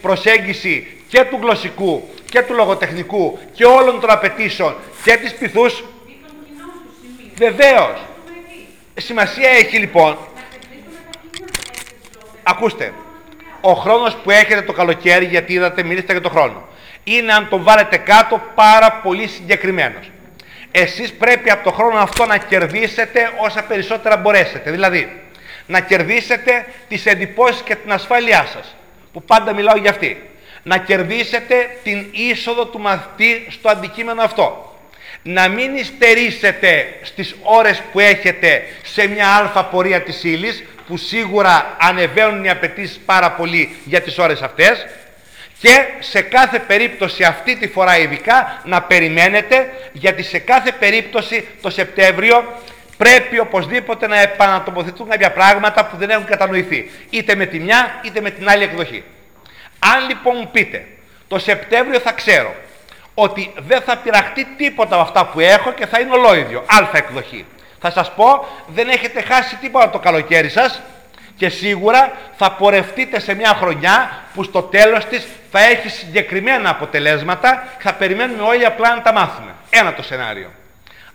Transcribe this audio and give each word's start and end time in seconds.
προσέγγιση 0.00 0.86
και 1.08 1.24
του 1.24 1.38
γλωσσικού 1.42 2.08
και 2.30 2.42
του 2.42 2.54
λογοτεχνικού 2.54 3.38
και 3.52 3.64
όλων 3.64 4.00
των 4.00 4.10
απαιτήσεων 4.10 4.74
και 5.04 5.16
της 5.16 5.34
πυθούς. 5.34 5.84
Βεβαίως. 7.34 7.98
Σημασία 8.94 9.50
έχει 9.50 9.78
λοιπόν. 9.78 10.18
Ακούστε. 12.42 12.92
Ο 13.60 13.72
χρόνος 13.72 14.16
που 14.16 14.30
έχετε 14.30 14.62
το 14.62 14.72
καλοκαίρι, 14.72 15.24
γιατί 15.24 15.52
είδατε, 15.52 15.82
μιλήσατε 15.82 16.12
για 16.12 16.20
το 16.20 16.28
χρόνο, 16.28 16.68
είναι 17.04 17.32
αν 17.32 17.48
τον 17.48 17.62
βάλετε 17.62 17.96
κάτω 17.96 18.42
πάρα 18.54 18.92
πολύ 18.92 19.26
συγκεκριμένος. 19.26 20.10
Εσείς 20.70 21.12
πρέπει 21.12 21.50
από 21.50 21.64
το 21.64 21.72
χρόνο 21.72 21.98
αυτό 21.98 22.26
να 22.26 22.38
κερδίσετε 22.38 23.32
όσα 23.38 23.62
περισσότερα 23.62 24.16
μπορέσετε. 24.16 24.70
Δηλαδή, 24.70 25.22
να 25.66 25.80
κερδίσετε 25.80 26.66
τις 26.88 27.06
εντυπώσεις 27.06 27.62
και 27.62 27.74
την 27.74 27.92
ασφάλειά 27.92 28.46
σας, 28.52 28.76
που 29.12 29.22
πάντα 29.22 29.52
μιλάω 29.52 29.76
για 29.76 29.90
αυτή. 29.90 30.22
Να 30.62 30.78
κερδίσετε 30.78 31.78
την 31.82 32.06
είσοδο 32.12 32.66
του 32.66 32.80
μαθητή 32.80 33.46
στο 33.50 33.68
αντικείμενο 33.68 34.22
αυτό. 34.22 34.76
Να 35.22 35.48
μην 35.48 35.76
υστερήσετε 35.76 36.98
στις 37.02 37.34
ώρες 37.42 37.82
που 37.92 38.00
έχετε 38.00 38.62
σε 38.82 39.06
μια 39.06 39.28
αλφα 39.28 39.64
πορεία 39.64 40.02
της 40.02 40.24
ύλης, 40.24 40.64
που 40.86 40.96
σίγουρα 40.96 41.76
ανεβαίνουν 41.80 42.44
οι 42.44 42.50
απαιτήσεις 42.50 43.00
πάρα 43.06 43.32
πολύ 43.32 43.76
για 43.84 44.00
τις 44.00 44.18
ώρες 44.18 44.42
αυτές, 44.42 44.86
και 45.60 45.86
σε 45.98 46.20
κάθε 46.20 46.58
περίπτωση 46.58 47.24
αυτή 47.24 47.56
τη 47.56 47.68
φορά 47.68 47.98
ειδικά 47.98 48.62
να 48.64 48.82
περιμένετε 48.82 49.72
γιατί 49.92 50.22
σε 50.22 50.38
κάθε 50.38 50.72
περίπτωση 50.72 51.48
το 51.60 51.70
Σεπτέμβριο 51.70 52.44
πρέπει 52.98 53.38
οπωσδήποτε 53.38 54.06
να 54.06 54.20
επανατοποθετούν 54.20 55.08
κάποια 55.08 55.32
πράγματα 55.32 55.86
που 55.86 55.96
δεν 55.96 56.10
έχουν 56.10 56.24
κατανοηθεί 56.24 56.90
είτε 57.10 57.34
με 57.34 57.46
τη 57.46 57.58
μια 57.58 58.00
είτε 58.04 58.20
με 58.20 58.30
την 58.30 58.48
άλλη 58.48 58.62
εκδοχή. 58.62 59.04
Αν 59.78 60.08
λοιπόν 60.08 60.36
μου 60.36 60.48
πείτε 60.52 60.86
το 61.28 61.38
Σεπτέμβριο 61.38 62.00
θα 62.00 62.12
ξέρω 62.12 62.54
ότι 63.14 63.52
δεν 63.56 63.80
θα 63.80 63.96
πειραχτεί 63.96 64.46
τίποτα 64.56 64.94
από 64.94 65.04
αυτά 65.04 65.26
που 65.26 65.40
έχω 65.40 65.72
και 65.72 65.86
θα 65.86 66.00
είναι 66.00 66.14
ολόιδιο, 66.14 66.64
αλφα 66.66 66.96
εκδοχή. 66.96 67.46
Θα 67.80 67.90
σας 67.90 68.12
πω 68.14 68.46
δεν 68.66 68.88
έχετε 68.88 69.22
χάσει 69.22 69.56
τίποτα 69.56 69.90
το 69.90 69.98
καλοκαίρι 69.98 70.48
σας 70.48 70.80
και 71.36 71.48
σίγουρα 71.48 72.12
θα 72.36 72.52
πορευτείτε 72.52 73.20
σε 73.20 73.34
μια 73.34 73.54
χρονιά 73.54 74.22
που 74.34 74.42
στο 74.42 74.62
τέλος 74.62 75.04
της 75.04 75.26
θα 75.50 75.60
έχει 75.60 75.88
συγκεκριμένα 75.88 76.70
αποτελέσματα 76.70 77.68
και 77.76 77.82
θα 77.82 77.94
περιμένουμε 77.94 78.42
όλοι 78.42 78.64
απλά 78.64 78.94
να 78.94 79.02
τα 79.02 79.12
μάθουμε. 79.12 79.54
Ένα 79.70 79.94
το 79.94 80.02
σενάριο. 80.02 80.50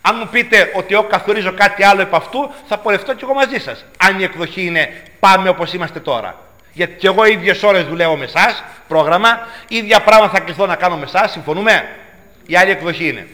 Αν 0.05 0.15
μου 0.19 0.27
πείτε 0.31 0.71
ότι 0.75 0.93
εγώ 0.93 1.03
καθορίζω 1.03 1.53
κάτι 1.53 1.83
άλλο 1.83 2.01
επ' 2.01 2.15
αυτού, 2.15 2.51
θα 2.67 2.77
πορευτώ 2.77 3.13
κι 3.13 3.23
εγώ 3.23 3.33
μαζί 3.33 3.59
σας. 3.59 3.85
Αν 3.97 4.19
η 4.19 4.23
εκδοχή 4.23 4.65
είναι 4.65 5.01
πάμε 5.19 5.49
όπως 5.49 5.73
είμαστε 5.73 5.99
τώρα. 5.99 6.35
Γιατί 6.73 6.93
κι 6.93 7.05
εγώ 7.05 7.25
ίδιες 7.25 7.63
ώρες 7.63 7.83
δουλεύω 7.83 8.15
με 8.15 8.25
εσάς, 8.25 8.63
πρόγραμμα, 8.87 9.47
ίδια 9.67 10.01
πράγματα 10.01 10.33
θα 10.33 10.39
κληθώ 10.39 10.65
να 10.65 10.75
κάνω 10.75 10.97
με 10.97 11.03
εσάς, 11.05 11.31
συμφωνούμε; 11.31 11.89
Η 12.45 12.55
άλλη 12.55 12.71
εκδοχή 12.71 13.07
είναι. 13.07 13.27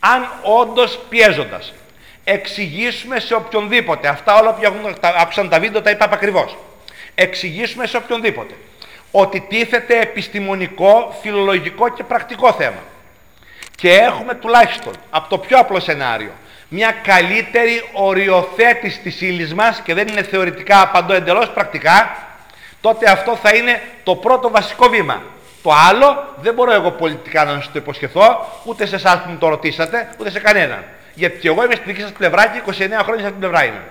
Αν 0.00 0.28
όντως 0.42 0.98
πιέζοντας 1.08 1.72
εξηγήσουμε 2.24 3.20
σε 3.20 3.34
οποιονδήποτε, 3.34 4.08
αυτά 4.08 4.40
όλα 4.40 4.54
που 4.54 4.62
άκουσαν 5.20 5.48
τα 5.48 5.60
βίντεο 5.60 5.82
τα 5.82 5.90
είπα 5.90 6.08
ακριβώς. 6.12 6.56
Εξηγήσουμε 7.14 7.86
σε 7.86 7.96
οποιονδήποτε 7.96 8.54
ότι 9.10 9.40
τίθεται 9.40 10.00
επιστημονικό, 10.00 11.18
φιλολογικό 11.22 11.88
και 11.88 12.04
πρακτικό 12.04 12.52
θέμα. 12.52 12.82
Και 13.76 13.90
έχουμε 13.90 14.34
τουλάχιστον 14.34 14.92
από 15.10 15.28
το 15.28 15.38
πιο 15.38 15.58
απλό 15.58 15.80
σενάριο 15.80 16.32
μια 16.68 16.90
καλύτερη 17.02 17.88
οριοθέτηση 17.92 19.00
της 19.00 19.20
ύλης 19.20 19.54
μας 19.54 19.80
και 19.80 19.94
δεν 19.94 20.08
είναι 20.08 20.22
θεωρητικά 20.22 20.80
απαντώ 20.80 21.14
εντελώς 21.14 21.50
πρακτικά, 21.50 22.16
τότε 22.80 23.10
αυτό 23.10 23.36
θα 23.36 23.56
είναι 23.56 23.82
το 24.02 24.16
πρώτο 24.16 24.50
βασικό 24.50 24.88
βήμα. 24.88 25.22
Το 25.62 25.72
άλλο 25.88 26.34
δεν 26.40 26.54
μπορώ 26.54 26.72
εγώ 26.72 26.90
πολιτικά 26.90 27.44
να 27.44 27.52
σας 27.52 27.72
το 27.72 27.78
υποσχεθώ, 27.78 28.46
ούτε 28.64 28.86
σε 28.86 28.94
εσάς 28.94 29.22
που 29.22 29.30
μου 29.30 29.38
το 29.38 29.48
ρωτήσατε, 29.48 30.08
ούτε 30.20 30.30
σε 30.30 30.40
κανέναν. 30.40 30.84
Γιατί 31.14 31.38
και 31.38 31.48
εγώ 31.48 31.64
είμαι 31.64 31.74
στη 31.74 31.84
δική 31.86 32.00
σας 32.00 32.12
πλευρά 32.12 32.46
και 32.46 32.62
29 32.66 32.72
χρόνια 33.02 33.24
σε 33.24 33.30
την 33.30 33.38
πλευρά 33.38 33.64
είμαι. 33.64 33.82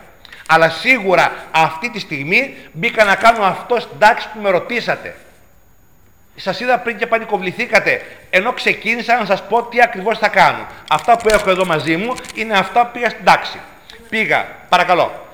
Αλλά 0.47 0.69
σίγουρα 0.69 1.31
αυτή 1.51 1.89
τη 1.89 1.99
στιγμή 1.99 2.55
μπήκα 2.71 3.03
να 3.03 3.15
κάνω 3.15 3.43
αυτό 3.43 3.79
στην 3.79 3.99
τάξη 3.99 4.27
που 4.33 4.39
με 4.41 4.49
ρωτήσατε. 4.49 5.15
Σας 6.35 6.59
είδα 6.59 6.79
πριν 6.79 6.97
και 6.97 7.07
πανικοβληθήκατε, 7.07 8.01
ενώ 8.29 8.53
ξεκίνησα 8.53 9.17
να 9.19 9.25
σας 9.25 9.47
πω 9.47 9.63
τι 9.63 9.81
ακριβώς 9.81 10.17
θα 10.17 10.27
κάνω. 10.27 10.67
Αυτά 10.89 11.17
που 11.17 11.29
έχω 11.29 11.49
εδώ 11.49 11.65
μαζί 11.65 11.97
μου 11.97 12.15
είναι 12.35 12.57
αυτά 12.57 12.85
που 12.85 12.91
πήγα 12.91 13.09
στην 13.09 13.25
τάξη. 13.25 13.59
Πήγα, 14.09 14.47
παρακαλώ. 14.69 15.27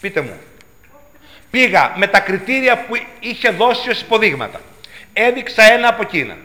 Πείτε 0.00 0.20
μου. 0.20 0.40
Πήγα 1.50 1.92
με 1.96 2.06
τα 2.06 2.20
κριτήρια 2.20 2.78
που 2.78 2.96
είχε 3.20 3.50
δώσει 3.50 3.90
ως 3.90 4.00
υποδείγματα. 4.00 4.60
Έδειξα 5.12 5.62
ένα 5.62 5.88
από 5.88 6.02
εκείνα. 6.02 6.36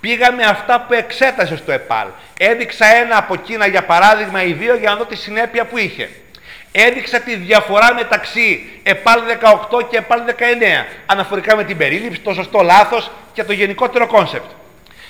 Πήγα 0.00 0.32
με 0.32 0.44
αυτά 0.44 0.80
που 0.80 0.92
εξέτασε 0.92 1.56
στο 1.56 1.72
ΕΠΑΛ. 1.72 2.08
Έδειξα 2.38 2.86
ένα 2.86 3.16
από 3.16 3.34
εκείνα 3.34 3.66
για 3.66 3.84
παράδειγμα 3.84 4.42
ή 4.42 4.52
δύο 4.52 4.76
για 4.76 4.90
να 4.90 4.96
δω 4.96 5.04
τη 5.04 5.16
συνέπεια 5.16 5.64
που 5.64 5.78
είχε 5.78 6.10
έδειξα 6.76 7.20
τη 7.20 7.34
διαφορά 7.36 7.94
μεταξύ 7.94 8.70
ΕΠΑΛ 8.82 9.20
18 9.70 9.88
και 9.90 9.96
ΕΠΑΛ 9.96 10.20
19 10.26 10.32
αναφορικά 11.06 11.56
με 11.56 11.64
την 11.64 11.76
περίληψη, 11.76 12.20
το 12.20 12.34
σωστό 12.34 12.62
λάθος 12.62 13.10
και 13.32 13.44
το 13.44 13.52
γενικότερο 13.52 14.06
concept. 14.06 14.50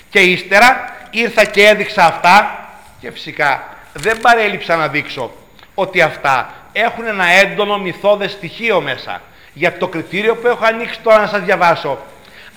Και 0.09 0.19
ύστερα 0.19 0.95
ήρθα 1.11 1.45
και 1.45 1.67
έδειξα 1.67 2.05
αυτά 2.05 2.67
και 2.99 3.11
φυσικά 3.11 3.63
δεν 3.93 4.19
παρέλειψα 4.19 4.75
να 4.75 4.87
δείξω 4.87 5.31
ότι 5.73 6.01
αυτά 6.01 6.53
έχουν 6.73 7.05
ένα 7.05 7.25
έντονο 7.25 7.77
μυθώδες 7.77 8.31
στοιχείο 8.31 8.81
μέσα. 8.81 9.21
Για 9.53 9.77
το 9.77 9.87
κριτήριο 9.87 10.35
που 10.35 10.47
έχω 10.47 10.65
ανοίξει 10.65 10.99
τώρα 11.03 11.19
να 11.19 11.27
σας 11.27 11.41
διαβάσω, 11.41 11.99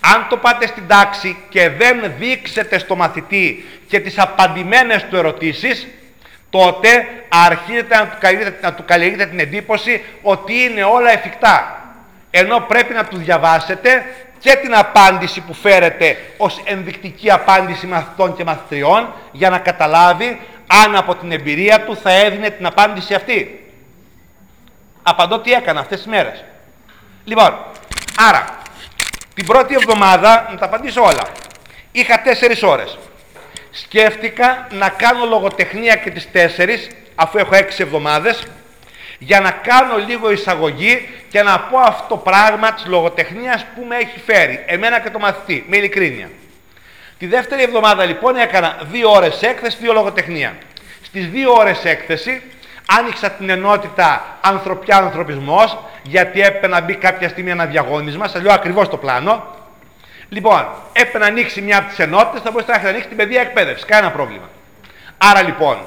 αν 0.00 0.26
το 0.28 0.36
πάτε 0.36 0.66
στην 0.66 0.86
τάξη 0.86 1.36
και 1.48 1.68
δεν 1.68 2.12
δείξετε 2.18 2.78
στο 2.78 2.96
μαθητή 2.96 3.64
και 3.88 4.00
τις 4.00 4.18
απαντημένες 4.18 5.04
του 5.10 5.16
ερωτήσεις, 5.16 5.86
τότε 6.50 7.06
αρχίζετε 7.28 7.96
να 7.96 8.06
του, 8.06 8.16
καλλιεργείτε, 8.20 8.66
να 8.66 8.74
του 8.74 8.84
καλλιεργείτε 8.84 9.26
την 9.26 9.38
εντύπωση 9.38 10.04
ότι 10.22 10.54
είναι 10.54 10.84
όλα 10.84 11.10
εφικτά. 11.10 11.82
Ενώ 12.30 12.60
πρέπει 12.60 12.94
να 12.94 13.04
τους 13.04 13.18
διαβάσετε 13.18 14.04
και 14.38 14.56
την 14.62 14.74
απάντηση 14.74 15.40
που 15.40 15.54
φέρετε 15.54 16.16
ως 16.36 16.60
ενδεικτική 16.64 17.30
απάντηση 17.30 17.86
μαθητών 17.86 18.36
και 18.36 18.44
μαθητριών 18.44 19.14
για 19.32 19.50
να 19.50 19.58
καταλάβει 19.58 20.40
αν 20.66 20.96
από 20.96 21.14
την 21.14 21.32
εμπειρία 21.32 21.84
του 21.84 21.96
θα 21.96 22.10
έδινε 22.10 22.50
την 22.50 22.66
απάντηση 22.66 23.14
αυτή. 23.14 23.62
Απαντώ 25.02 25.38
τι 25.38 25.52
έκανα 25.52 25.80
αυτές 25.80 25.98
τις 25.98 26.06
μέρες. 26.06 26.44
Λοιπόν, 27.24 27.56
άρα, 28.28 28.44
την 29.34 29.46
πρώτη 29.46 29.74
εβδομάδα, 29.74 30.48
να 30.50 30.58
τα 30.58 30.64
απαντήσω 30.64 31.02
όλα, 31.02 31.22
είχα 31.92 32.22
τέσσερις 32.22 32.62
ώρες 32.62 32.98
σκέφτηκα 33.82 34.66
να 34.70 34.88
κάνω 34.88 35.24
λογοτεχνία 35.24 35.94
και 35.96 36.10
τις 36.10 36.30
τέσσερις, 36.30 36.88
αφού 37.14 37.38
έχω 37.38 37.54
έξι 37.54 37.82
εβδομάδες, 37.82 38.46
για 39.18 39.40
να 39.40 39.50
κάνω 39.50 39.96
λίγο 40.06 40.30
εισαγωγή 40.30 41.08
και 41.28 41.42
να 41.42 41.60
πω 41.60 41.78
αυτό 41.78 42.04
το 42.08 42.16
πράγμα 42.16 42.72
της 42.72 42.86
λογοτεχνίας 42.86 43.66
που 43.74 43.84
με 43.88 43.96
έχει 43.96 44.20
φέρει, 44.26 44.64
εμένα 44.66 45.00
και 45.00 45.10
το 45.10 45.18
μαθητή, 45.18 45.64
με 45.68 45.76
ειλικρίνεια. 45.76 46.30
Τη 47.18 47.26
δεύτερη 47.26 47.62
εβδομάδα 47.62 48.04
λοιπόν 48.04 48.36
έκανα 48.36 48.78
δύο 48.90 49.10
ώρες 49.10 49.42
έκθεση, 49.42 49.76
δύο 49.80 49.92
λογοτεχνία. 49.92 50.56
Στις 51.02 51.28
δύο 51.28 51.52
ώρες 51.52 51.84
έκθεση 51.84 52.42
άνοιξα 52.98 53.30
την 53.30 53.50
ενότητα 53.50 54.38
ανθρωπιά-ανθρωπισμός, 54.40 55.78
γιατί 56.02 56.40
έπρεπε 56.40 56.66
να 56.66 56.80
μπει 56.80 56.94
κάποια 56.94 57.28
στιγμή 57.28 57.50
ένα 57.50 57.66
διαγώνισμα, 57.66 58.28
σας 58.28 58.42
λέω 58.42 58.52
ακριβώς 58.52 58.88
το 58.88 58.96
πλάνο, 58.96 59.56
Λοιπόν, 60.28 60.66
έπρεπε 60.92 61.18
να 61.18 61.26
ανοίξει 61.26 61.60
μια 61.60 61.78
από 61.78 61.88
τις 61.88 61.98
ενότητες, 61.98 62.42
θα 62.42 62.50
μπορούσε 62.50 62.80
να 62.82 62.88
ανοίξει 62.88 63.08
την 63.08 63.16
παιδεία 63.16 63.40
εκπαίδευσης. 63.40 63.84
Κανένα 63.86 64.12
πρόβλημα. 64.12 64.48
Άρα 65.18 65.42
λοιπόν, 65.42 65.78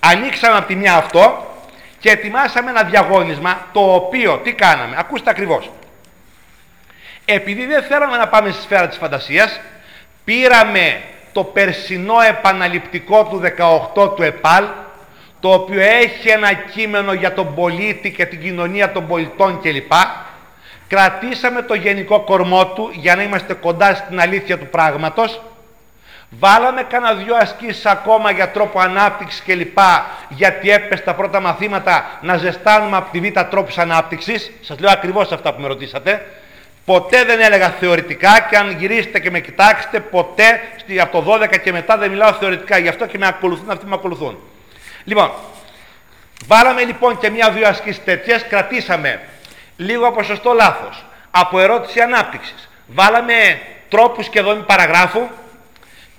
ανοίξαμε 0.00 0.56
από 0.56 0.66
τη 0.66 0.74
μια 0.74 0.94
αυτό 0.94 1.54
και 1.98 2.10
ετοιμάσαμε 2.10 2.70
ένα 2.70 2.82
διαγώνισμα 2.82 3.66
το 3.72 3.94
οποίο 3.94 4.40
τι 4.44 4.52
κάναμε. 4.52 4.96
Ακούστε 4.98 5.30
ακριβώς. 5.30 5.70
Επειδή 7.24 7.66
δεν 7.66 7.82
θέλαμε 7.82 8.16
να 8.16 8.28
πάμε 8.28 8.50
στη 8.50 8.62
σφαίρα 8.62 8.88
της 8.88 8.96
φαντασίας, 8.96 9.60
πήραμε 10.24 11.00
το 11.32 11.44
περσινό 11.44 12.20
επαναληπτικό 12.20 13.24
του 13.24 13.42
18 13.94 14.16
του 14.16 14.22
ΕΠΑΛ, 14.22 14.64
το 15.40 15.52
οποίο 15.52 15.80
έχει 15.80 16.28
ένα 16.28 16.52
κείμενο 16.52 17.12
για 17.12 17.34
τον 17.34 17.54
πολίτη 17.54 18.12
και 18.12 18.26
την 18.26 18.40
κοινωνία 18.40 18.92
των 18.92 19.06
πολιτών 19.06 19.60
κλπ. 19.60 19.92
Κρατήσαμε 20.88 21.62
το 21.62 21.74
γενικό 21.74 22.20
κορμό 22.20 22.66
του 22.66 22.90
για 22.92 23.16
να 23.16 23.22
είμαστε 23.22 23.54
κοντά 23.54 23.94
στην 23.94 24.20
αλήθεια 24.20 24.58
του 24.58 24.66
πράγματος. 24.66 25.40
Βάλαμε 26.38 26.82
κανένα 26.82 27.14
δυο 27.14 27.36
ασκήσεις 27.36 27.86
ακόμα 27.86 28.30
για 28.30 28.50
τρόπο 28.50 28.80
ανάπτυξης 28.80 29.42
κλπ. 29.42 29.78
Γιατί 30.28 30.70
έπεσε 30.70 31.02
τα 31.02 31.14
πρώτα 31.14 31.40
μαθήματα 31.40 32.18
να 32.20 32.36
ζεστάνουμε 32.36 32.96
από 32.96 33.10
τη 33.10 33.20
β' 33.20 33.40
τρόπους 33.50 33.78
ανάπτυξης. 33.78 34.50
Σας 34.60 34.78
λέω 34.78 34.90
ακριβώς 34.90 35.32
αυτά 35.32 35.54
που 35.54 35.60
με 35.60 35.66
ρωτήσατε. 35.66 36.26
Ποτέ 36.84 37.24
δεν 37.24 37.40
έλεγα 37.40 37.68
θεωρητικά 37.68 38.46
και 38.50 38.56
αν 38.56 38.70
γυρίσετε 38.78 39.20
και 39.20 39.30
με 39.30 39.40
κοιτάξετε, 39.40 40.00
ποτέ 40.00 40.60
από 41.00 41.22
το 41.22 41.32
12 41.32 41.58
και 41.62 41.72
μετά 41.72 41.96
δεν 41.96 42.10
μιλάω 42.10 42.32
θεωρητικά. 42.32 42.78
Γι' 42.78 42.88
αυτό 42.88 43.06
και 43.06 43.18
με 43.18 43.26
ακολουθούν 43.26 43.70
αυτοί 43.70 43.82
που 43.82 43.90
με 43.90 43.94
ακολουθούν. 43.94 44.38
Λοιπόν, 45.04 45.30
βάλαμε 46.46 46.84
λοιπόν 46.84 47.18
και 47.18 47.30
μία-δύο 47.30 47.68
ασκήσεις 47.68 48.04
τέτοιες, 48.04 48.46
κρατήσαμε 48.48 49.20
λίγο 49.76 50.12
ποσοστό 50.12 50.52
λάθος, 50.52 51.04
από 51.30 51.60
ερώτηση 51.60 52.00
ανάπτυξης, 52.00 52.68
Βάλαμε 52.86 53.60
τρόπους 53.88 54.28
και 54.28 54.40
δόμη 54.40 54.62
παραγράφου, 54.62 55.28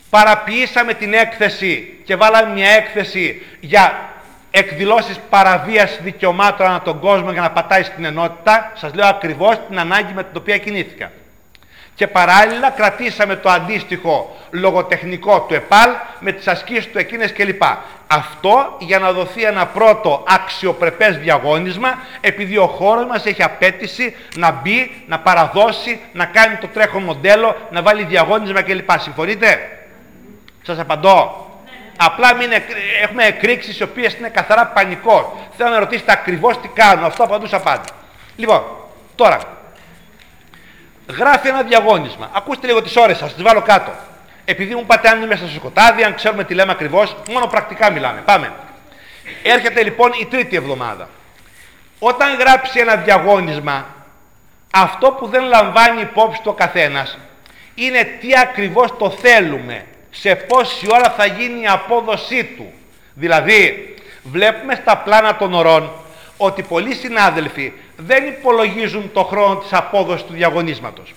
παραποιήσαμε 0.10 0.94
την 0.94 1.14
έκθεση 1.14 2.02
και 2.06 2.16
βάλαμε 2.16 2.54
μια 2.54 2.70
έκθεση 2.70 3.42
για 3.60 4.10
εκδηλώσεις 4.52 5.20
παραβίασης 5.30 6.00
δικαιωμάτων 6.02 6.68
ανά 6.68 6.82
τον 6.82 7.00
κόσμο 7.00 7.32
για 7.32 7.42
να 7.42 7.52
πατάει 7.52 7.84
στην 7.84 8.06
ενότητα. 8.06 8.72
Σας 8.76 8.94
λέω 8.94 9.08
ακριβώς 9.08 9.60
την 9.68 9.80
ανάγκη 9.80 10.14
με 10.14 10.24
την 10.24 10.38
οποία 10.38 10.58
κινήθηκα. 10.58 11.12
Και 11.96 12.08
παράλληλα 12.08 12.70
κρατήσαμε 12.70 13.36
το 13.36 13.50
αντίστοιχο 13.50 14.38
λογοτεχνικό 14.52 15.46
του 15.48 15.54
ΕΠΑΛ 15.54 15.90
με 16.20 16.32
τις 16.32 16.48
ασκήσεις 16.48 16.92
του 16.92 16.98
εκείνες 16.98 17.34
κλπ. 17.34 17.64
Αυτό 18.08 18.76
για 18.80 19.00
να 19.00 19.12
δοθεί 19.12 19.44
ένα 19.44 19.66
πρώτο 19.66 20.24
αξιοπρεπές 20.28 21.18
διαγώνισμα 21.18 22.00
επειδή 22.22 22.58
ο 22.58 22.68
χώρος 22.68 23.06
μας 23.06 23.26
έχει 23.26 23.44
απέτηση 23.44 24.16
να 24.36 24.52
μπει, 24.52 25.04
να 25.08 25.20
παραδώσει, 25.20 26.00
να 26.12 26.26
κάνει 26.26 26.56
το 26.56 26.68
τρέχον 26.68 27.04
μοντέλο, 27.04 27.56
να 27.72 27.82
βάλει 27.82 28.04
διαγώνισμα 28.04 28.62
κλπ. 28.62 28.90
Συμφωνείτε; 29.00 29.80
Σας 30.62 30.80
απαντώ. 30.80 31.50
Απλά 31.98 32.36
μην 32.36 32.50
έχουμε 33.02 33.24
εκρήξεις 33.24 33.80
οι 33.80 33.84
οποίες 33.84 34.14
είναι 34.14 34.30
καθαρά 34.30 34.66
πανικό. 34.66 35.48
Θέλω 35.58 35.70
να 35.70 35.80
ρωτήσετε 35.80 36.12
ακριβώς 36.12 36.60
τι 36.60 36.68
κάνουν. 36.68 37.04
Αυτό 37.04 37.24
απαντούσα 37.24 37.60
πάντα. 37.60 37.84
Λοιπόν, 38.36 38.64
τώρα, 39.16 39.40
γράφει 41.08 41.48
ένα 41.48 41.64
διαγώνισμα. 41.64 42.30
Ακούστε 42.34 42.68
λίγο 42.68 42.82
τις 42.82 42.96
ώρες 42.96 43.18
σας, 43.18 43.34
τις 43.34 43.44
βάλω 43.44 43.62
κάτω. 43.62 43.92
Επειδή 44.46 44.76
μου 44.76 44.86
πάτε 44.86 45.10
αν 45.10 45.28
μέσα 45.28 45.48
στο 45.48 45.56
σκοτάδι, 45.56 46.04
αν 46.04 46.16
ξέρουμε 46.16 46.44
τι 46.44 46.54
λέμε 46.54 46.72
ακριβώς, 46.72 47.16
μόνο 47.32 47.48
πρακτικά 47.48 47.92
μιλάμε. 47.92 48.22
Πάμε. 48.26 48.54
Έρχεται 49.44 49.84
λοιπόν 49.84 50.12
η 50.22 50.26
τρίτη 50.26 50.56
εβδομάδα. 50.56 51.10
Όταν 52.00 52.36
γράψει 52.36 52.80
ένα 52.80 52.96
διαγώνισμα, 52.96 53.86
αυτό 54.74 55.12
που 55.12 55.28
δεν 55.28 55.44
λαμβάνει 55.44 56.02
υπόψη 56.02 56.42
το 56.42 56.54
καθένας 56.54 57.18
είναι 57.76 58.04
τι 58.04 58.38
ακριβώς 58.38 58.98
το 58.98 59.10
θέλουμε, 59.10 59.86
σε 60.12 60.36
πόση 60.36 60.88
ώρα 60.92 61.10
θα 61.10 61.26
γίνει 61.26 61.62
η 61.62 61.68
απόδοσή 61.68 62.44
του. 62.44 62.74
Δηλαδή, 63.14 63.96
βλέπουμε 64.24 64.76
στα 64.76 64.98
πλάνα 64.98 65.36
των 65.36 65.54
ωρών 65.54 65.92
ότι 66.38 66.62
πολλοί 66.62 66.94
συνάδελφοι 66.94 67.74
δεν 67.98 68.26
υπολογίζουν 68.26 69.12
το 69.14 69.24
χρόνο 69.24 69.56
της 69.56 69.74
απόδοσης 69.74 70.26
του 70.26 70.34
διαγωνίσματος. 70.34 71.14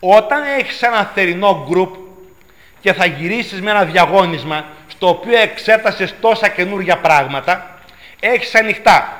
Όταν 0.00 0.42
έχεις 0.58 0.82
ένα 0.82 1.10
θερινό 1.14 1.66
γκρουπ 1.68 1.94
και 2.80 2.92
θα 2.92 3.06
γυρίσεις 3.06 3.60
με 3.60 3.70
ένα 3.70 3.84
διαγώνισμα 3.84 4.64
στο 4.88 5.08
οποίο 5.08 5.38
εξέτασες 5.38 6.14
τόσα 6.20 6.48
καινούργια 6.48 6.98
πράγματα, 6.98 7.78
έχεις 8.20 8.54
ανοιχτά 8.54 9.16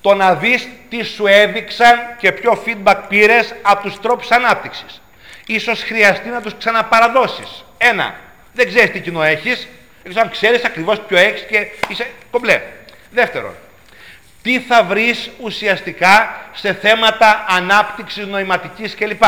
το 0.00 0.14
να 0.14 0.34
δεις 0.34 0.68
τι 0.88 1.02
σου 1.02 1.26
έδειξαν 1.26 1.98
και 2.18 2.32
ποιο 2.32 2.62
feedback 2.66 2.96
πήρες 3.08 3.54
από 3.62 3.82
τους 3.82 4.00
τρόπους 4.00 4.30
ανάπτυξης. 4.30 5.02
Ίσως 5.46 5.82
χρειαστεί 5.82 6.28
να 6.28 6.40
τους 6.40 6.54
ξαναπαραδώσεις. 6.58 7.64
Ένα, 7.78 8.14
δεν 8.52 8.66
ξέρεις 8.66 8.90
τι 8.90 9.00
κοινό 9.00 9.22
έχεις, 9.22 9.68
δεν 10.02 10.18
αν 10.18 10.30
ξέρεις 10.30 10.64
ακριβώς 10.64 11.00
ποιο 11.00 11.16
έχεις 11.16 11.42
και 11.42 11.66
είσαι 11.88 12.10
κομπλέ. 12.30 12.62
Δεύτερον, 13.10 13.54
τι 14.42 14.60
θα 14.60 14.84
βρεις 14.84 15.30
ουσιαστικά 15.40 16.36
σε 16.52 16.74
θέματα 16.74 17.44
ανάπτυξης 17.48 18.26
νοηματικής 18.26 18.94
κλπ. 18.94 19.22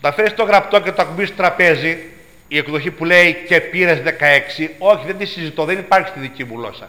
Τα 0.00 0.12
φέρεις 0.12 0.34
το 0.34 0.44
γραπτό 0.44 0.80
και 0.80 0.92
το 0.92 1.02
ακουμπείς 1.02 1.28
στο 1.28 1.36
τραπέζι, 1.36 2.10
η 2.48 2.58
εκδοχή 2.58 2.90
που 2.90 3.04
λέει 3.04 3.44
και 3.48 3.60
πήρες 3.60 3.98
16, 3.98 4.70
όχι 4.78 5.06
δεν 5.06 5.18
τη 5.18 5.26
συζητώ, 5.26 5.64
δεν 5.64 5.78
υπάρχει 5.78 6.08
στη 6.08 6.18
δική 6.20 6.44
μου 6.44 6.58
γλώσσα. 6.58 6.88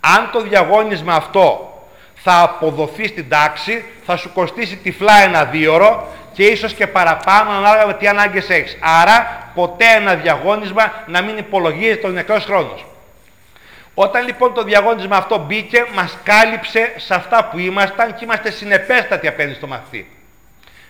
Αν 0.00 0.30
το 0.32 0.40
διαγώνισμα 0.40 1.14
αυτό 1.14 1.76
θα 2.14 2.40
αποδοθεί 2.40 3.06
στην 3.06 3.28
τάξη, 3.28 3.84
θα 4.06 4.16
σου 4.16 4.32
κοστίσει 4.32 4.76
τυφλά 4.76 5.22
ένα 5.22 5.44
δίωρο 5.44 6.08
και 6.32 6.44
ίσως 6.44 6.74
και 6.74 6.86
παραπάνω 6.86 7.50
ανάλογα 7.50 7.86
με 7.86 7.94
τι 7.94 8.06
ανάγκες 8.06 8.50
έχεις. 8.50 8.78
Άρα 8.80 9.50
ποτέ 9.54 9.84
ένα 9.96 10.14
διαγώνισμα 10.14 10.92
να 11.06 11.22
μην 11.22 11.36
υπολογίζεται 11.38 12.06
ο 12.06 12.10
νεκρός 12.10 12.44
χρόνος. 12.44 12.84
Όταν 13.94 14.24
λοιπόν 14.24 14.54
το 14.54 14.62
διαγώνισμα 14.62 15.16
αυτό 15.16 15.38
μπήκε, 15.38 15.84
μας 15.94 16.16
κάλυψε 16.22 16.92
σε 16.96 17.14
αυτά 17.14 17.44
που 17.44 17.58
ήμασταν 17.58 18.14
και 18.14 18.24
είμαστε 18.24 18.50
συνεπέστατοι 18.50 19.28
απέναντι 19.28 19.54
στο 19.54 19.66
μαθητή. 19.66 20.10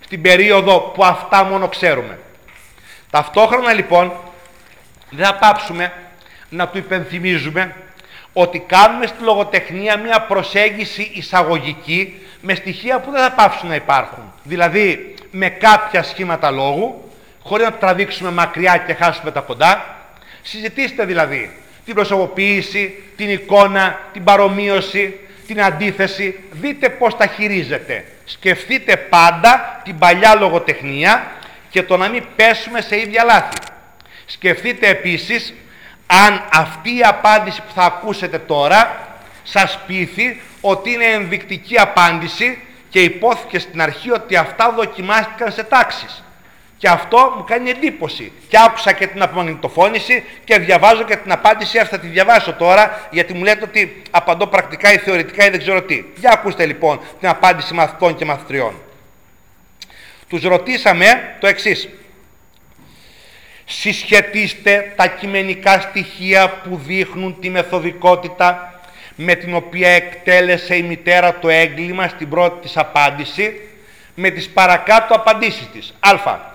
Στην 0.01 0.23
περίοδο 0.23 0.79
που 0.81 1.05
αυτά 1.05 1.45
μόνο 1.45 1.69
ξέρουμε. 1.69 2.19
Ταυτόχρονα 3.11 3.73
λοιπόν 3.73 4.13
δεν 5.11 5.27
θα 5.27 5.35
πάψουμε 5.35 5.93
να 6.49 6.69
του 6.69 6.79
υπενθυμίζουμε 6.79 7.75
ότι 8.33 8.59
κάνουμε 8.59 9.07
στη 9.07 9.23
λογοτεχνία 9.23 9.97
μια 9.97 10.21
προσέγγιση 10.21 11.11
εισαγωγική 11.15 12.21
με 12.41 12.55
στοιχεία 12.55 13.01
που 13.01 13.11
δεν 13.11 13.23
θα 13.23 13.33
πάψουν 13.33 13.69
να 13.69 13.75
υπάρχουν. 13.75 14.33
Δηλαδή 14.43 15.15
με 15.31 15.49
κάποια 15.49 16.03
σχήματα 16.03 16.51
λόγου, 16.51 17.11
χωρίς 17.43 17.67
να 17.67 17.73
τραβήξουμε 17.73 18.31
μακριά 18.31 18.77
και 18.77 18.95
χάσουμε 18.95 19.31
τα 19.31 19.41
κοντά. 19.41 19.97
Συζητήστε 20.43 21.05
δηλαδή 21.05 21.62
την 21.85 21.95
προσωποποίηση, 21.95 23.03
την 23.17 23.31
εικόνα, 23.31 24.01
την 24.13 24.25
παρομοίωση, 24.25 25.19
την 25.47 25.63
αντίθεση. 25.63 26.39
Δείτε 26.51 26.89
πώς 26.89 27.17
τα 27.17 27.27
χειρίζετε. 27.27 28.05
Σκεφτείτε 28.25 28.97
πάντα 28.97 29.81
την 29.85 29.99
παλιά 29.99 30.35
λογοτεχνία 30.35 31.33
και 31.71 31.83
το 31.83 31.97
να 31.97 32.09
μην 32.09 32.25
πέσουμε 32.37 32.81
σε 32.81 33.01
ίδια 33.01 33.25
λάθη. 33.25 33.59
Σκεφτείτε 34.27 34.89
επίσης 34.89 35.55
αν 36.07 36.45
αυτή 36.53 36.97
η 36.97 37.03
απάντηση 37.03 37.61
που 37.61 37.73
θα 37.75 37.85
ακούσετε 37.85 38.39
τώρα 38.39 39.11
σας 39.43 39.79
πείθει 39.87 40.41
ότι 40.61 40.91
είναι 40.91 41.05
ενδεικτική 41.05 41.79
απάντηση 41.79 42.59
και 42.89 43.03
υπόθηκε 43.03 43.59
στην 43.59 43.83
αρχή 43.83 44.11
ότι 44.11 44.37
αυτά 44.37 44.73
δοκιμάστηκαν 44.73 45.53
σε 45.53 45.63
τάξεις. 45.63 46.25
Και 46.83 46.89
αυτό 46.89 47.33
μου 47.37 47.45
κάνει 47.45 47.71
εντύπωση. 47.71 48.33
Και 48.49 48.59
άκουσα 48.67 48.93
και 48.93 49.07
την 49.07 49.23
απομαγνητοφώνηση 49.23 50.25
και 50.45 50.59
διαβάζω 50.59 51.05
και 51.05 51.17
την 51.17 51.33
απάντηση. 51.33 51.79
Ας 51.79 51.89
θα 51.89 51.99
τη 51.99 52.07
διαβάσω 52.07 52.53
τώρα, 52.53 53.09
γιατί 53.11 53.35
μου 53.35 53.43
λέτε 53.43 53.65
ότι 53.65 54.03
απαντώ 54.11 54.47
πρακτικά 54.47 54.93
ή 54.93 54.99
θεωρητικά 54.99 55.47
ή 55.47 55.51
δεν 55.51 55.59
ξέρω 55.59 55.83
τι. 55.83 56.05
Για 56.17 56.31
ακούστε 56.33 56.67
λοιπόν 56.67 57.01
την 57.21 57.29
απάντηση 57.29 57.75
μαθητών 57.75 58.17
και 58.17 58.25
μαθητριών. 58.25 58.75
Τους 60.29 60.43
ρωτήσαμε 60.43 61.37
το 61.41 61.47
εξής. 61.47 61.89
Συσχετίστε 63.65 64.93
τα 64.97 65.07
κειμενικά 65.07 65.81
στοιχεία 65.81 66.49
που 66.51 66.81
δείχνουν 66.85 67.41
τη 67.41 67.51
μεθοδικότητα 67.51 68.81
με 69.15 69.35
την 69.35 69.55
οποία 69.55 69.89
εκτέλεσε 69.89 70.77
η 70.77 70.83
μητέρα 70.83 71.39
το 71.39 71.49
έγκλημα 71.49 72.09
στην 72.09 72.29
πρώτη 72.29 72.61
της 72.61 72.77
απάντηση 72.77 73.61
με 74.15 74.31
τις 74.31 74.49
παρακάτω 74.49 75.15
απαντήσεις 75.15 75.69
της. 75.73 75.95
Α. 76.01 76.51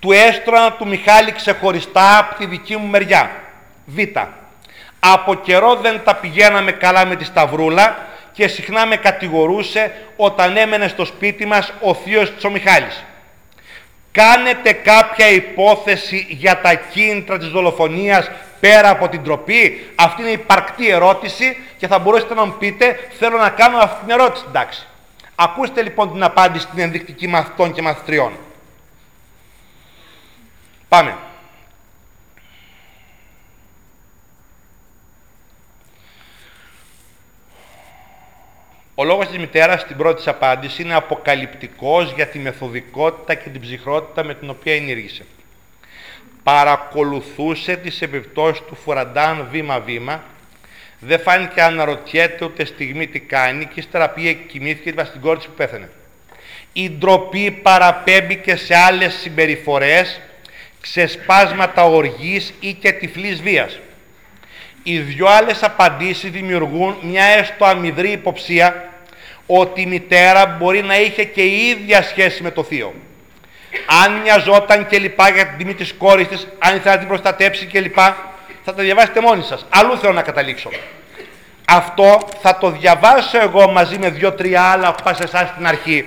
Του 0.00 0.12
έστρωνα 0.12 0.72
του 0.72 0.86
Μιχάλη 0.86 1.32
ξεχωριστά 1.32 2.18
από 2.18 2.34
τη 2.34 2.46
δική 2.46 2.76
μου 2.76 2.86
μεριά. 2.86 3.30
Β. 3.86 3.98
Από 5.00 5.34
καιρό 5.34 5.74
δεν 5.74 6.00
τα 6.04 6.14
πηγαίναμε 6.14 6.72
καλά 6.72 7.06
με 7.06 7.16
τη 7.16 7.24
Σταυρούλα 7.24 7.96
και 8.32 8.48
συχνά 8.48 8.86
με 8.86 8.96
κατηγορούσε 8.96 9.92
όταν 10.16 10.56
έμενε 10.56 10.88
στο 10.88 11.04
σπίτι 11.04 11.46
μας 11.46 11.72
ο 11.80 11.94
θείος 11.94 12.34
της 12.34 12.44
ο 12.44 12.50
Μιχάλης. 12.50 13.04
Κάνετε 14.12 14.72
κάποια 14.72 15.28
υπόθεση 15.30 16.26
για 16.28 16.60
τα 16.60 16.74
κίνητρα 16.74 17.38
της 17.38 17.48
δολοφονίας 17.48 18.30
πέρα 18.60 18.88
από 18.90 19.08
την 19.08 19.22
τροπή. 19.22 19.92
Αυτή 19.94 20.20
είναι 20.20 20.30
η 20.30 20.34
υπαρκτή 20.42 20.88
ερώτηση 20.88 21.56
και 21.76 21.86
θα 21.86 21.98
μπορούσατε 21.98 22.34
να 22.34 22.44
μου 22.44 22.54
πείτε 22.58 23.08
θέλω 23.18 23.38
να 23.38 23.48
κάνω 23.48 23.78
αυτή 23.78 24.04
την 24.04 24.10
ερώτηση. 24.10 24.44
Εντάξει. 24.48 24.86
Ακούστε 25.34 25.82
λοιπόν 25.82 26.12
την 26.12 26.22
απάντηση 26.22 26.64
στην 26.64 26.78
ενδεικτική 26.78 27.26
μαθητών 27.26 27.72
και 27.72 27.82
μαθητριών. 27.82 28.32
Πάμε. 30.90 31.16
Ο 38.94 39.04
λόγος 39.04 39.26
της 39.26 39.38
μητέρας 39.38 39.80
στην 39.80 39.96
πρώτη 39.96 40.28
απάντηση 40.28 40.82
είναι 40.82 40.94
αποκαλυπτικός 40.94 42.12
για 42.12 42.26
τη 42.26 42.38
μεθοδικότητα 42.38 43.34
και 43.34 43.48
την 43.48 43.60
ψυχρότητα 43.60 44.24
με 44.24 44.34
την 44.34 44.50
οποία 44.50 44.74
ενήργησε. 44.74 45.24
Παρακολουθούσε 46.42 47.76
τις 47.76 48.02
επιπτώσεις 48.02 48.62
του 48.66 48.74
Φουραντάν 48.74 49.48
βήμα-βήμα, 49.50 50.22
δεν 51.00 51.20
φάνηκε 51.20 51.62
αναρωτιέται 51.62 52.44
ούτε 52.44 52.64
στιγμή 52.64 53.06
τι 53.06 53.20
κάνει 53.20 53.66
και 53.66 53.80
ύστερα 53.80 54.08
πήγε 54.08 54.32
κοιμήθηκε 54.32 54.90
και 54.92 55.04
στην 55.04 55.20
κόρη 55.20 55.38
που 55.38 55.52
πέθανε. 55.56 55.90
Η 56.72 56.90
ντροπή 56.90 57.50
παραπέμπει 57.50 58.36
και 58.36 58.56
σε 58.56 58.76
άλλες 58.76 59.14
συμπεριφορές, 59.14 60.20
ξεσπάσματα 60.80 61.84
οργής 61.84 62.54
ή 62.60 62.72
και 62.72 62.92
τυφλής 62.92 63.42
βίας. 63.42 63.78
Οι 64.82 64.98
δυο 64.98 65.26
άλλες 65.26 65.62
απαντήσεις 65.62 66.30
δημιουργούν 66.30 66.96
μια 67.02 67.24
έστω 67.24 67.64
αμυδρή 67.64 68.10
υποψία 68.10 68.88
ότι 69.46 69.80
η 69.80 69.86
μητέρα 69.86 70.46
μπορεί 70.46 70.82
να 70.82 71.00
είχε 71.00 71.24
και 71.24 71.42
η 71.42 71.66
ίδια 71.66 72.02
σχέση 72.02 72.42
με 72.42 72.50
το 72.50 72.62
θείο. 72.62 72.94
Αν 74.04 74.12
μοιαζόταν 74.12 74.86
και 74.86 74.98
λοιπά 74.98 75.30
για 75.30 75.46
την 75.46 75.58
τιμή 75.58 75.74
της 75.74 75.92
κόρης 75.98 76.28
της, 76.28 76.48
αν 76.58 76.76
ήθελα 76.76 76.92
να 76.92 76.98
την 76.98 77.08
προστατέψει 77.08 77.66
και 77.66 77.80
λοιπά, 77.80 78.34
θα 78.64 78.74
τα 78.74 78.82
διαβάσετε 78.82 79.20
μόνοι 79.20 79.42
σας. 79.42 79.66
Αλλού 79.68 79.98
θέλω 79.98 80.12
να 80.12 80.22
καταλήξω. 80.22 80.70
Αυτό 81.64 82.28
θα 82.42 82.58
το 82.58 82.70
διαβάσω 82.70 83.40
εγώ 83.40 83.70
μαζί 83.70 83.98
με 83.98 84.10
δύο-τρία 84.10 84.62
άλλα 84.62 84.94
που 84.94 85.02
πάσα 85.02 85.22
εσάς 85.22 85.48
στην 85.48 85.66
αρχή 85.66 86.06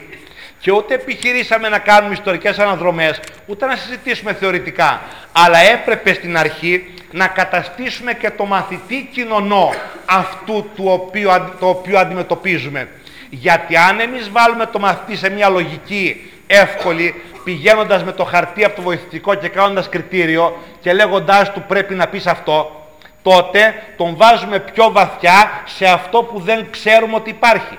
Και 0.63 0.71
ούτε 0.71 0.93
επιχειρήσαμε 0.93 1.69
να 1.69 1.79
κάνουμε 1.79 2.13
ιστορικές 2.13 2.59
αναδρομές, 2.59 3.19
ούτε 3.45 3.65
να 3.65 3.75
συζητήσουμε 3.75 4.33
θεωρητικά. 4.33 5.01
Αλλά 5.31 5.57
έπρεπε 5.57 6.13
στην 6.13 6.37
αρχή 6.37 6.93
να 7.11 7.27
καταστήσουμε 7.27 8.13
και 8.13 8.29
το 8.29 8.45
μαθητή 8.45 9.09
κοινωνό 9.13 9.73
αυτού 10.05 10.69
του 10.75 10.83
οποίου, 10.87 11.29
το 11.59 11.69
οποίο 11.69 11.99
αντιμετωπίζουμε. 11.99 12.87
Γιατί 13.29 13.77
αν 13.77 13.99
εμείς 13.99 14.29
βάλουμε 14.29 14.65
το 14.65 14.79
μαθητή 14.79 15.17
σε 15.17 15.29
μια 15.29 15.49
λογική 15.49 16.31
εύκολη, 16.47 17.21
πηγαίνοντας 17.43 18.03
με 18.03 18.11
το 18.11 18.23
χαρτί 18.23 18.63
από 18.63 18.75
το 18.75 18.81
βοηθητικό 18.81 19.35
και 19.35 19.47
κάνοντας 19.47 19.89
κριτήριο 19.89 20.59
και 20.81 20.93
λέγοντάς 20.93 21.51
του 21.51 21.63
πρέπει 21.67 21.93
να 21.93 22.07
πεις 22.07 22.27
αυτό, 22.27 22.87
τότε 23.21 23.83
τον 23.97 24.15
βάζουμε 24.15 24.59
πιο 24.59 24.91
βαθιά 24.91 25.63
σε 25.65 25.85
αυτό 25.85 26.23
που 26.23 26.39
δεν 26.39 26.67
ξέρουμε 26.71 27.15
ότι 27.15 27.29
υπάρχει. 27.29 27.77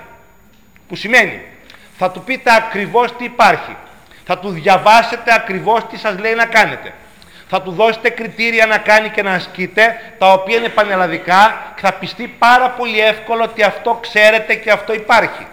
Που 0.87 0.95
σημαίνει, 0.95 1.41
θα 1.97 2.11
του 2.11 2.21
πείτε 2.21 2.55
ακριβώς 2.55 3.15
τι 3.15 3.23
υπάρχει. 3.23 3.75
Θα 4.25 4.37
του 4.37 4.49
διαβάσετε 4.49 5.33
ακριβώς 5.33 5.85
τι 5.89 5.97
σας 5.97 6.19
λέει 6.19 6.33
να 6.33 6.45
κάνετε. 6.45 6.93
Θα 7.49 7.61
του 7.61 7.71
δώσετε 7.71 8.09
κριτήρια 8.09 8.65
να 8.65 8.77
κάνει 8.77 9.09
και 9.09 9.21
να 9.23 9.31
ασκείτε, 9.31 10.13
τα 10.17 10.31
οποία 10.31 10.57
είναι 10.57 10.69
πανελλαδικά 10.69 11.71
και 11.75 11.81
θα 11.81 11.93
πιστεί 11.93 12.35
πάρα 12.39 12.69
πολύ 12.69 12.99
εύκολο 12.99 13.43
ότι 13.43 13.63
αυτό 13.63 13.99
ξέρετε 14.01 14.55
και 14.55 14.71
αυτό 14.71 14.93
υπάρχει. 14.93 15.47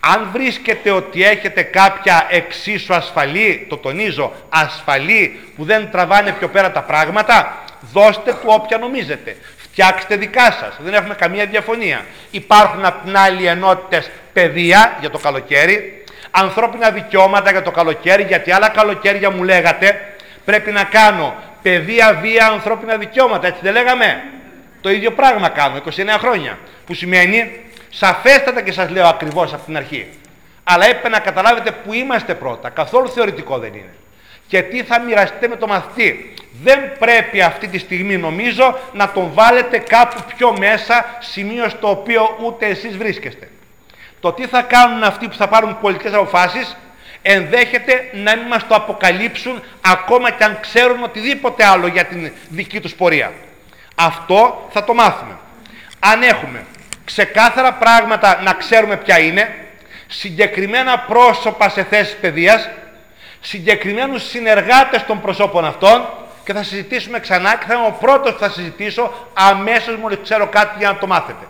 Αν 0.00 0.28
βρίσκετε 0.32 0.90
ότι 0.90 1.24
έχετε 1.24 1.62
κάποια 1.62 2.26
εξίσου 2.30 2.94
ασφαλή, 2.94 3.66
το 3.68 3.76
τονίζω, 3.76 4.32
ασφαλή, 4.48 5.40
που 5.56 5.64
δεν 5.64 5.90
τραβάνε 5.90 6.32
πιο 6.32 6.48
πέρα 6.48 6.72
τα 6.72 6.82
πράγματα, 6.82 7.58
δώστε 7.92 8.32
του 8.32 8.46
όποια 8.46 8.78
νομίζετε. 8.78 9.36
Φτιάξτε 9.72 10.16
δικά 10.16 10.52
σας. 10.52 10.76
Δεν 10.78 10.94
έχουμε 10.94 11.14
καμία 11.14 11.46
διαφωνία. 11.46 12.04
Υπάρχουν 12.30 12.84
απ' 12.84 13.04
την 13.04 13.16
άλλη 13.16 13.46
ενότητες 13.46 14.10
παιδεία 14.32 14.96
για 15.00 15.10
το 15.10 15.18
καλοκαίρι, 15.18 16.04
ανθρώπινα 16.30 16.90
δικαιώματα 16.90 17.50
για 17.50 17.62
το 17.62 17.70
καλοκαίρι, 17.70 18.22
γιατί 18.22 18.52
άλλα 18.52 18.68
καλοκαίρια 18.68 19.30
μου 19.30 19.42
λέγατε 19.42 20.14
πρέπει 20.44 20.70
να 20.70 20.84
κάνω 20.84 21.34
παιδεία, 21.62 22.18
βία, 22.22 22.46
ανθρώπινα 22.46 22.96
δικαιώματα. 22.96 23.46
Έτσι 23.46 23.60
δεν 23.62 23.72
λέγαμε. 23.72 24.22
Το 24.80 24.90
ίδιο 24.90 25.10
πράγμα 25.10 25.48
κάνω 25.48 25.76
29 25.76 26.18
χρόνια. 26.18 26.58
Που 26.86 26.94
σημαίνει 26.94 27.50
Σαφέστατα 27.94 28.62
και 28.62 28.72
σας 28.72 28.90
λέω 28.90 29.06
ακριβώς 29.06 29.52
από 29.52 29.64
την 29.64 29.76
αρχή. 29.76 30.06
Αλλά 30.64 30.84
έπρεπε 30.84 31.08
να 31.08 31.18
καταλάβετε 31.18 31.70
που 31.70 31.92
είμαστε 31.92 32.34
πρώτα. 32.34 32.68
Καθόλου 32.68 33.08
θεωρητικό 33.08 33.58
δεν 33.58 33.74
είναι. 33.74 33.94
Και 34.46 34.62
τι 34.62 34.82
θα 34.82 35.00
μοιραστείτε 35.00 35.48
με 35.48 35.56
το 35.56 35.66
μαθητή. 35.66 36.34
Δεν 36.60 36.98
πρέπει 36.98 37.42
αυτή 37.42 37.68
τη 37.68 37.78
στιγμή 37.78 38.16
νομίζω 38.16 38.78
να 38.92 39.10
τον 39.10 39.30
βάλετε 39.34 39.78
κάπου 39.78 40.22
πιο 40.36 40.58
μέσα, 40.58 41.16
σημείο 41.20 41.68
στο 41.68 41.90
οποίο 41.90 42.38
ούτε 42.42 42.66
εσείς 42.66 42.96
βρίσκεστε. 42.96 43.48
Το 44.20 44.32
τι 44.32 44.46
θα 44.46 44.62
κάνουν 44.62 45.02
αυτοί 45.02 45.28
που 45.28 45.34
θα 45.34 45.48
πάρουν 45.48 45.78
πολιτικές 45.80 46.12
αποφάσεις 46.12 46.76
ενδέχεται 47.22 48.10
να 48.12 48.36
μην 48.36 48.46
μας 48.46 48.66
το 48.66 48.74
αποκαλύψουν 48.74 49.62
ακόμα 49.80 50.30
και 50.30 50.44
αν 50.44 50.58
ξέρουν 50.60 51.02
οτιδήποτε 51.02 51.64
άλλο 51.64 51.86
για 51.86 52.04
την 52.04 52.32
δική 52.48 52.80
τους 52.80 52.94
πορεία. 52.94 53.32
Αυτό 53.94 54.68
θα 54.72 54.84
το 54.84 54.94
μάθουμε. 54.94 55.38
Αν 56.00 56.22
έχουμε 56.22 56.64
ξεκάθαρα 57.04 57.72
πράγματα 57.72 58.40
να 58.42 58.52
ξέρουμε 58.52 58.96
ποια 58.96 59.18
είναι, 59.18 59.54
συγκεκριμένα 60.06 60.98
πρόσωπα 60.98 61.68
σε 61.68 61.84
θέσεις 61.84 62.16
παιδείας, 62.16 62.68
συγκεκριμένους 63.40 64.28
συνεργάτες 64.28 65.04
των 65.06 65.20
προσώπων 65.20 65.64
αυτών 65.64 66.08
και 66.44 66.52
θα 66.52 66.62
συζητήσουμε 66.62 67.20
ξανά 67.20 67.56
και 67.56 67.64
θα 67.68 67.74
είμαι 67.74 67.86
ο 67.86 67.96
πρώτος 68.00 68.32
που 68.32 68.38
θα 68.38 68.50
συζητήσω 68.50 69.12
αμέσως 69.32 69.96
μόλις 69.96 70.18
ξέρω 70.22 70.46
κάτι 70.46 70.74
για 70.78 70.88
να 70.88 70.98
το 70.98 71.06
μάθετε. 71.06 71.46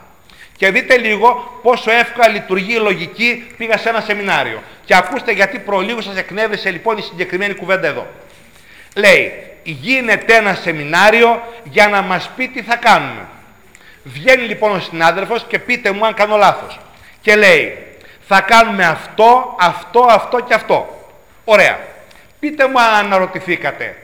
Και 0.57 0.71
δείτε 0.71 0.97
λίγο 0.97 1.59
πόσο 1.63 1.91
εύκολα 1.91 2.29
λειτουργεί 2.29 2.75
η 2.75 2.79
λογική 2.79 3.47
πήγα 3.57 3.79
σε 3.79 3.89
ένα 3.89 4.01
σεμινάριο. 4.01 4.63
Και 4.85 4.97
ακούστε 4.97 5.33
γιατί 5.33 5.59
προλίγου 5.59 6.01
σας 6.03 6.17
εκνεύρισε 6.17 6.71
λοιπόν 6.71 6.99
η 6.99 7.03
συγκεκριμένη 7.03 7.55
κουβέντα 7.55 7.87
εδώ. 7.87 8.07
Λέει, 8.97 9.33
γίνεται 9.63 10.35
ένα 10.35 10.55
σεμινάριο 10.55 11.43
για 11.65 11.89
να 11.89 12.03
μας 12.03 12.31
πει 12.37 12.49
τι 12.49 12.63
θα 12.63 12.77
κάνουμε. 12.77 13.27
Βγαίνει 14.03 14.43
λοιπόν 14.43 14.77
ο 14.77 14.81
συνάδελφος 14.81 15.45
και 15.49 15.59
πείτε 15.59 15.91
μου 15.93 16.07
αν 16.07 16.15
κάνω 16.15 16.37
λάθος. 16.37 16.81
Και 17.21 17.37
λέει, 17.37 17.79
θα 18.29 18.41
κάνουμε 18.41 18.87
αυτό, 18.87 19.57
αυτό, 19.61 20.07
αυτό 20.11 20.41
και 20.41 20.55
αυτό. 20.55 21.07
Ωραία. 21.45 21.79
Πείτε 22.41 22.69
μου 22.69 22.81
αν 22.81 22.95
αναρωτηθήκατε, 22.95 23.97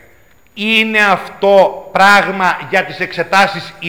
είναι 0.58 0.98
αυτό 0.98 1.88
πράγμα 1.92 2.58
για 2.70 2.84
τις 2.84 3.00
εξετάσεις 3.00 3.74
20. 3.82 3.86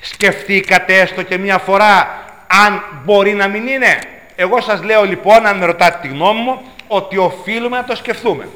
Σκεφτήκατε 0.00 1.00
έστω 1.00 1.22
και 1.22 1.38
μία 1.38 1.58
φορά 1.58 2.22
αν 2.66 2.82
μπορεί 3.04 3.32
να 3.32 3.48
μην 3.48 3.66
είναι; 3.66 3.98
Εγώ 4.36 4.60
σας 4.60 4.82
λέω 4.82 5.04
λοιπόν, 5.04 5.46
αν 5.46 5.58
με 5.58 5.64
ρωτάτε 5.64 5.98
τη 6.02 6.08
γνώμη 6.08 6.40
μου, 6.40 6.62
ότι 6.86 7.16
οφείλουμε 7.16 7.76
να 7.76 7.84
το 7.84 7.96
σκεφτούμε. 7.96 8.48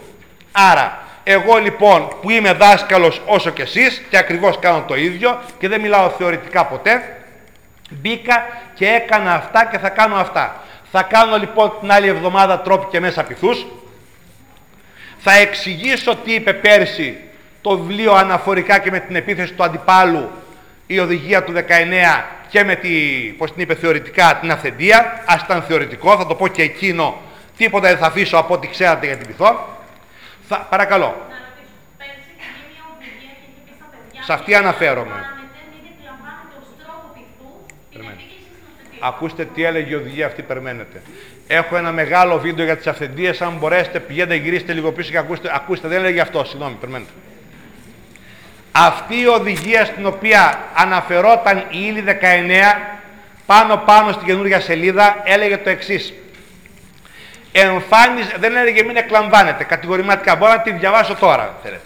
Άρα, 0.52 0.98
εγώ 1.24 1.56
λοιπόν 1.56 2.08
που 2.20 2.30
είμαι 2.30 2.52
δάσκαλος 2.52 3.20
όσο 3.26 3.50
και 3.50 3.62
εσείς 3.62 4.02
και 4.10 4.16
ακριβώς 4.18 4.58
κάνω 4.58 4.84
το 4.86 4.96
ίδιο 4.96 5.38
και 5.58 5.68
δεν 5.68 5.80
μιλάω 5.80 6.08
θεωρητικά 6.08 6.64
ποτέ, 6.64 7.16
μπήκα 7.90 8.46
και 8.74 8.86
έκανα 8.86 9.34
αυτά 9.34 9.64
και 9.64 9.78
θα 9.78 9.88
κάνω 9.88 10.16
αυτά. 10.16 10.62
Θα 10.90 11.02
κάνω 11.02 11.38
λοιπόν 11.38 11.72
την 11.80 11.92
άλλη 11.92 12.08
εβδομάδα 12.08 12.60
τρόποι 12.60 12.86
και 12.90 13.00
μέσα 13.00 13.22
πυθούς. 13.22 13.66
Θα 15.30 15.36
εξηγήσω 15.36 16.16
τι 16.16 16.34
είπε 16.34 16.52
πέρσι 16.52 17.16
το 17.60 17.78
βιβλίο 17.78 18.12
αναφορικά 18.12 18.78
και 18.78 18.90
με 18.90 19.00
την 19.00 19.16
επίθεση 19.16 19.52
του 19.54 19.62
αντιπάλου 19.62 20.30
η 20.86 20.98
οδηγία 20.98 21.44
του 21.44 21.52
19 21.52 21.60
και 22.48 22.64
με 22.64 22.74
τη, 22.74 22.88
πώς 23.38 23.52
την 23.52 23.62
είπε 23.62 23.74
θεωρητικά, 23.74 24.38
την 24.40 24.50
αυθεντία. 24.50 25.22
Ας 25.26 25.42
ήταν 25.42 25.62
θεωρητικό, 25.62 26.16
θα 26.16 26.26
το 26.26 26.34
πω 26.34 26.48
και 26.48 26.62
εκείνο, 26.62 27.20
τίποτα 27.56 27.88
δεν 27.88 27.98
θα 27.98 28.06
αφήσω 28.06 28.36
από 28.36 28.54
ό,τι 28.54 28.68
ξέρατε 28.68 29.06
για 29.06 29.16
την 29.16 29.26
πυθό. 29.26 29.78
Θα, 30.48 30.66
παρακαλώ. 30.70 31.26
Σε 34.20 34.32
αυτή 34.32 34.54
αναφέρομαι. 34.54 35.24
Ακούστε 39.00 39.44
τι 39.44 39.64
έλεγε 39.64 39.90
η 39.90 39.94
οδηγία 39.94 40.26
αυτή, 40.26 40.42
περιμένετε. 40.42 41.02
Έχω 41.48 41.76
ένα 41.76 41.92
μεγάλο 41.92 42.38
βίντεο 42.38 42.64
για 42.64 42.76
τις 42.76 42.86
αυθεντίες, 42.86 43.40
αν 43.40 43.56
μπορέσετε 43.58 44.00
πηγαίνετε 44.00 44.34
γυρίστε 44.34 44.72
λίγο 44.72 44.92
πίσω 44.92 45.10
και 45.10 45.18
ακούστε, 45.18 45.50
ακούστε 45.54 45.88
δεν 45.88 45.98
έλεγε 45.98 46.20
αυτό, 46.20 46.44
συγγνώμη, 46.44 46.74
περιμένετε. 46.80 47.10
Αυτή 48.72 49.20
η 49.20 49.26
οδηγία 49.26 49.84
στην 49.84 50.06
οποία 50.06 50.58
αναφερόταν 50.74 51.58
η 51.58 51.64
ύλη 51.70 52.04
19 52.06 52.14
πάνω 53.46 53.76
πάνω 53.76 54.12
στην 54.12 54.26
καινούργια 54.26 54.60
σελίδα 54.60 55.22
έλεγε 55.24 55.56
το 55.56 55.70
εξής 55.70 56.12
εμφάνιζε, 57.52 58.34
δεν 58.38 58.56
έλεγε 58.56 58.82
μην 58.82 58.96
εκλαμβάνετε 58.96 59.64
κατηγορηματικά. 59.64 60.36
Μπορώ 60.36 60.52
να 60.52 60.60
τη 60.60 60.72
διαβάσω 60.72 61.14
τώρα, 61.14 61.58
θέλετε. 61.62 61.82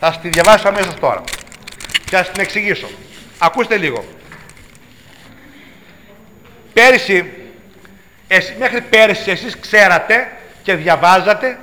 Θα 0.00 0.06
σας 0.06 0.20
τη 0.20 0.28
διαβάσω 0.28 0.68
αμέσως 0.68 0.94
τώρα. 0.94 1.22
Και 2.04 2.16
θα 2.16 2.16
σας 2.16 2.30
την 2.30 2.42
εξηγήσω. 2.42 2.88
Ακούστε 3.38 3.76
λίγο. 3.76 4.04
Πέρυσι, 6.72 7.32
εσείς, 8.32 8.54
μέχρι 8.58 8.80
πέρυσι 8.80 9.30
εσείς 9.30 9.58
ξέρατε 9.58 10.28
και 10.62 10.74
διαβάζατε 10.74 11.58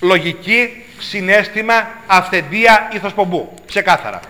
λογική, 0.00 0.84
συνέστημα, 0.98 1.88
αυθεντία, 2.06 2.90
ήθος 2.92 3.12
πομπού. 3.12 3.54
Ξεκάθαρα. 3.66 4.20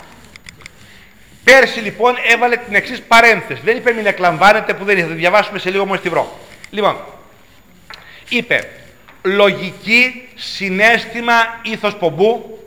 Πέρσι 1.45 1.81
λοιπόν 1.81 2.15
έβαλε 2.33 2.57
την 2.57 2.75
εξής 2.75 3.01
παρένθεση. 3.01 3.61
Δεν 3.65 3.77
είπε 3.77 3.93
μην 3.93 4.07
εκλαμβάνετε 4.07 4.75
που 4.75 4.85
δεν 4.85 4.97
ήθελε. 4.97 5.13
Θα 5.13 5.19
διαβάσουμε 5.19 5.59
σε 5.59 5.71
λίγο 5.71 5.87
μόλις 5.87 6.03
τη 6.03 6.09
βρω. 6.09 6.39
Λοιπόν, 6.71 6.97
είπε 8.29 8.69
λογική, 9.23 10.29
συνέστημα, 10.35 11.35
ήθος 11.63 11.97
πομπού, 11.97 12.59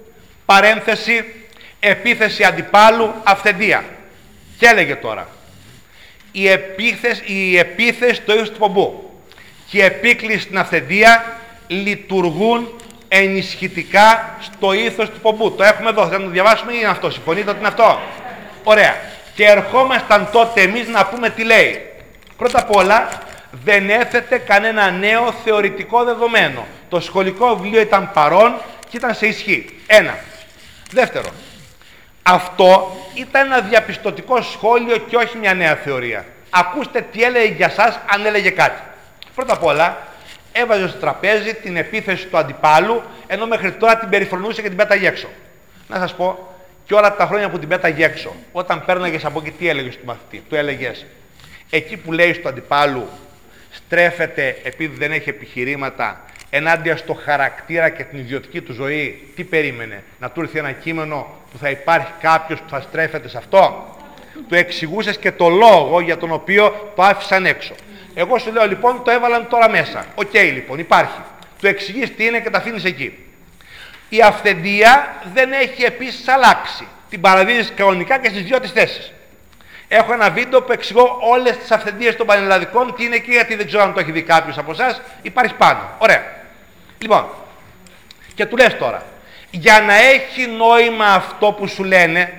παρένθεση, 0.45 1.25
επίθεση 1.79 2.43
αντιπάλου, 2.43 3.13
αυθεντία. 3.23 3.83
Και 4.57 4.65
έλεγε 4.65 4.95
τώρα, 4.95 5.27
η 6.35 6.49
επίθεση, 6.49 7.23
η 7.25 7.57
επίθεση 7.57 8.21
το 8.21 8.33
ήθος 8.33 8.51
του 8.51 8.57
πομπού 8.57 9.11
και 9.69 9.77
η 9.77 9.81
επίκληση 9.81 10.39
στην 10.39 10.57
αυθεντία 10.57 11.37
λειτουργούν 11.67 12.81
ενισχυτικά 13.07 14.37
στο 14.39 14.73
ήθος 14.73 15.09
του 15.09 15.19
πομπού. 15.19 15.51
Το 15.51 15.63
έχουμε 15.63 15.89
εδώ, 15.89 16.07
θα 16.07 16.21
το 16.21 16.29
διαβάσουμε 16.29 16.71
ή 16.73 16.75
είναι 16.79 16.89
αυτό, 16.89 17.09
συμφωνείτε 17.09 17.49
ότι 17.49 17.59
είναι 17.59 17.67
αυτό; 17.67 17.99
Ωραία. 18.63 18.95
Και 19.35 19.45
ερχόμασταν 19.45 20.29
τότε 20.31 20.61
εμείς 20.61 20.87
να 20.87 21.05
πούμε 21.05 21.29
τι 21.29 21.43
λέει. 21.43 21.81
Πρώτα 22.37 22.59
απ' 22.59 22.75
όλα, 22.75 23.07
δεν 23.63 23.89
έθετε 23.89 24.37
κανένα 24.37 24.91
νέο 24.91 25.33
θεωρητικό 25.43 26.03
δεδομένο. 26.03 26.65
Το 26.89 26.99
σχολικό 26.99 27.55
βιβλίο 27.55 27.81
ήταν 27.81 28.11
παρόν 28.13 28.55
και 28.89 28.97
ήταν 28.97 29.15
σε 29.15 29.27
ισχύ. 29.27 29.65
Ένα. 29.87 30.17
Δεύτερο. 30.91 31.29
Αυτό 32.23 32.97
ήταν 33.13 33.45
ένα 33.45 33.61
διαπιστωτικό 33.61 34.41
σχόλιο 34.41 34.97
και 34.97 35.15
όχι 35.15 35.37
μια 35.37 35.53
νέα 35.53 35.75
θεωρία. 35.75 36.25
Ακούστε 36.49 37.01
τι 37.11 37.23
έλεγε 37.23 37.53
για 37.53 37.69
σας 37.69 37.99
αν 38.13 38.25
έλεγε 38.25 38.49
κάτι. 38.49 38.81
Πρώτα 39.35 39.53
απ' 39.53 39.63
όλα, 39.63 39.97
έβαζε 40.51 40.87
στο 40.87 40.97
τραπέζι 40.97 41.53
την 41.53 41.77
επίθεση 41.77 42.27
του 42.27 42.37
αντιπάλου, 42.37 43.01
ενώ 43.27 43.47
μέχρι 43.47 43.71
τώρα 43.71 43.97
την 43.97 44.09
περιφρονούσε 44.09 44.61
και 44.61 44.67
την 44.67 44.77
πέταγε 44.77 45.07
έξω. 45.07 45.27
Να 45.87 45.97
σας 45.97 46.15
πω, 46.15 46.53
και 46.85 46.93
όλα 46.93 47.15
τα 47.15 47.25
χρόνια 47.25 47.49
που 47.49 47.59
την 47.59 47.67
πέταγε 47.67 48.05
έξω, 48.05 48.35
όταν 48.51 48.85
πέρναγες 48.85 49.25
από 49.25 49.39
εκεί, 49.39 49.51
τι 49.51 49.69
έλεγες 49.69 49.97
του 49.97 50.05
μαθητή, 50.05 50.43
του 50.49 50.55
έλεγες 50.55 51.05
εκεί 51.69 51.97
που 51.97 52.11
λέει 52.11 52.33
στο 52.33 52.49
αντιπάλου 52.49 53.07
στρέφεται 53.71 54.57
επειδή 54.63 54.95
δεν 54.95 55.11
έχει 55.11 55.29
επιχειρήματα 55.29 56.21
ενάντια 56.55 56.97
στο 56.97 57.13
χαρακτήρα 57.13 57.89
και 57.89 58.03
την 58.03 58.19
ιδιωτική 58.19 58.61
του 58.61 58.73
ζωή, 58.73 59.31
τι 59.35 59.43
περίμενε, 59.43 60.03
να 60.19 60.29
του 60.29 60.41
έρθει 60.41 60.57
ένα 60.57 60.71
κείμενο 60.71 61.27
που 61.51 61.57
θα 61.57 61.69
υπάρχει 61.69 62.11
κάποιος 62.21 62.59
που 62.59 62.69
θα 62.69 62.81
στρέφεται 62.81 63.29
σε 63.29 63.37
αυτό; 63.37 63.95
Του 64.47 64.55
εξηγούσες 64.55 65.17
και 65.17 65.31
το 65.31 65.49
λόγο 65.49 65.99
για 65.99 66.17
τον 66.17 66.31
οποίο 66.31 66.91
το 66.95 67.03
άφησαν 67.03 67.45
έξω. 67.45 67.73
Εγώ 68.13 68.37
σου 68.37 68.51
λέω 68.51 68.67
λοιπόν 68.67 69.03
το 69.03 69.11
έβαλαν 69.11 69.47
τώρα 69.49 69.69
μέσα. 69.69 70.05
OK 70.15 70.29
okay, 70.33 70.51
λοιπόν 70.53 70.79
υπάρχει. 70.79 71.19
Του 71.59 71.67
εξηγείς 71.67 72.15
τι 72.15 72.25
είναι 72.25 72.39
και 72.39 72.49
τα 72.49 72.57
αφήνεις 72.57 72.83
εκεί. 72.83 73.17
Η 74.09 74.21
αυθεντία 74.21 75.15
δεν 75.33 75.51
έχει 75.51 75.83
επίσης 75.83 76.27
αλλάξει. 76.27 76.87
Την 77.09 77.21
παραδίδεις 77.21 77.73
κανονικά 77.75 78.17
και 78.17 78.29
στις 78.29 78.43
δύο 78.43 78.59
τις 78.59 78.71
θέσεις. 78.71 79.11
Έχω 79.87 80.13
ένα 80.13 80.29
βίντεο 80.29 80.61
που 80.61 80.71
εξηγώ 80.71 81.17
όλες 81.31 81.57
τις 81.57 81.71
αυθεντίες 81.71 82.15
των 82.15 82.25
πανελλαδικών, 82.25 82.95
τι 82.95 83.03
είναι 83.03 83.15
εκεί, 83.15 83.31
γιατί 83.31 83.55
δεν 83.55 83.65
ξέρω 83.65 83.83
αν 83.83 83.93
το 83.93 83.99
έχει 83.99 84.11
δει 84.11 84.21
κάποιος 84.21 84.57
από 84.57 84.71
εσάς. 84.71 85.01
Υπάρχει 85.21 85.53
πάνω. 85.53 85.89
Ωραία. 85.97 86.41
Λοιπόν, 87.03 87.25
και 88.35 88.45
του 88.45 88.55
λες 88.55 88.77
τώρα, 88.77 89.05
για 89.51 89.81
να 89.81 89.93
έχει 89.93 90.47
νόημα 90.47 91.05
αυτό 91.05 91.51
που 91.51 91.67
σου 91.67 91.83
λένε, 91.83 92.33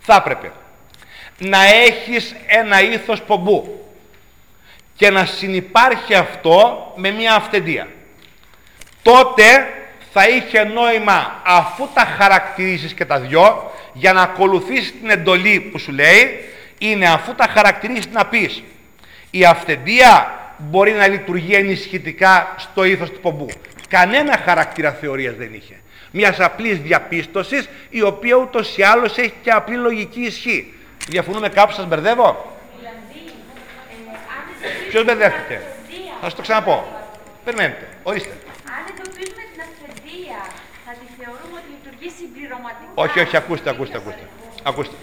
θα 0.00 0.14
έπρεπε 0.14 0.52
να 1.38 1.64
έχεις 1.64 2.34
ένα 2.46 2.82
ήθος 2.82 3.22
πομπού 3.22 3.84
και 4.96 5.10
να 5.10 5.24
συνυπάρχει 5.24 6.14
αυτό 6.14 6.92
με 6.96 7.10
μια 7.10 7.34
αυθεντία. 7.34 7.88
Τότε 9.02 9.68
θα 10.12 10.28
είχε 10.28 10.64
νόημα 10.64 11.42
αφού 11.44 11.88
τα 11.94 12.04
χαρακτηρίσεις 12.04 12.92
και 12.92 13.04
τα 13.04 13.20
δυο 13.20 13.72
για 13.92 14.12
να 14.12 14.22
ακολουθήσεις 14.22 14.92
την 15.00 15.10
εντολή 15.10 15.60
που 15.60 15.78
σου 15.78 15.92
λέει 15.92 16.44
είναι 16.78 17.08
αφού 17.08 17.34
τα 17.34 17.46
χαρακτηρίσεις 17.54 18.08
να 18.12 18.26
πεις 18.26 18.62
η 19.30 19.44
αυθεντία 19.44 20.34
μπορεί 20.58 20.92
να 20.92 21.08
λειτουργεί 21.08 21.54
ενισχυτικά 21.54 22.54
στο 22.58 22.84
ήθος 22.84 23.10
του 23.10 23.20
πομπού. 23.20 23.46
Κανένα 23.90 24.36
χαρακτήρα 24.44 24.92
θεωρίας 24.92 25.34
δεν 25.34 25.54
είχε. 25.54 25.76
Μιας 26.10 26.40
απλής 26.40 26.78
διαπίστωσης 26.78 27.68
η 27.90 28.02
οποία 28.02 28.36
ούτως 28.36 28.76
ή 28.76 28.82
άλλως 28.82 29.18
έχει 29.18 29.34
και 29.42 29.50
απλή 29.50 29.76
λογική 29.76 30.20
ισχύ. 30.20 30.74
Διαφωνούμε 31.08 31.48
κάπου, 31.48 31.72
σας 31.72 31.86
μπερδεύω; 31.86 32.56
Δηλαδή, 32.78 33.32
ε, 34.62 34.88
Ποιος 34.90 35.04
μπερδεύτηκε; 35.04 35.60
Θα 36.20 36.24
σας 36.24 36.34
το 36.34 36.42
ξαναπώ. 36.42 36.76
Περιμένετε. 37.44 37.88
Ορίστε. 38.02 38.30
Αν 38.76 38.82
εντοπίσουμε 38.90 39.42
την 39.52 39.60
αυθεντία, 39.66 40.40
θα 40.86 40.92
τη 41.00 41.06
θεωρούμε 41.18 41.54
ότι 41.60 41.68
λειτουργεί 41.76 42.08
συμπληρωματικά. 42.18 42.90
Όχι, 42.94 43.20
όχι, 43.20 43.36
ακούστε, 43.36 43.70
ακούστε, 43.70 43.96
ακούστε. 43.96 44.24
Ακούστε. 44.62 44.94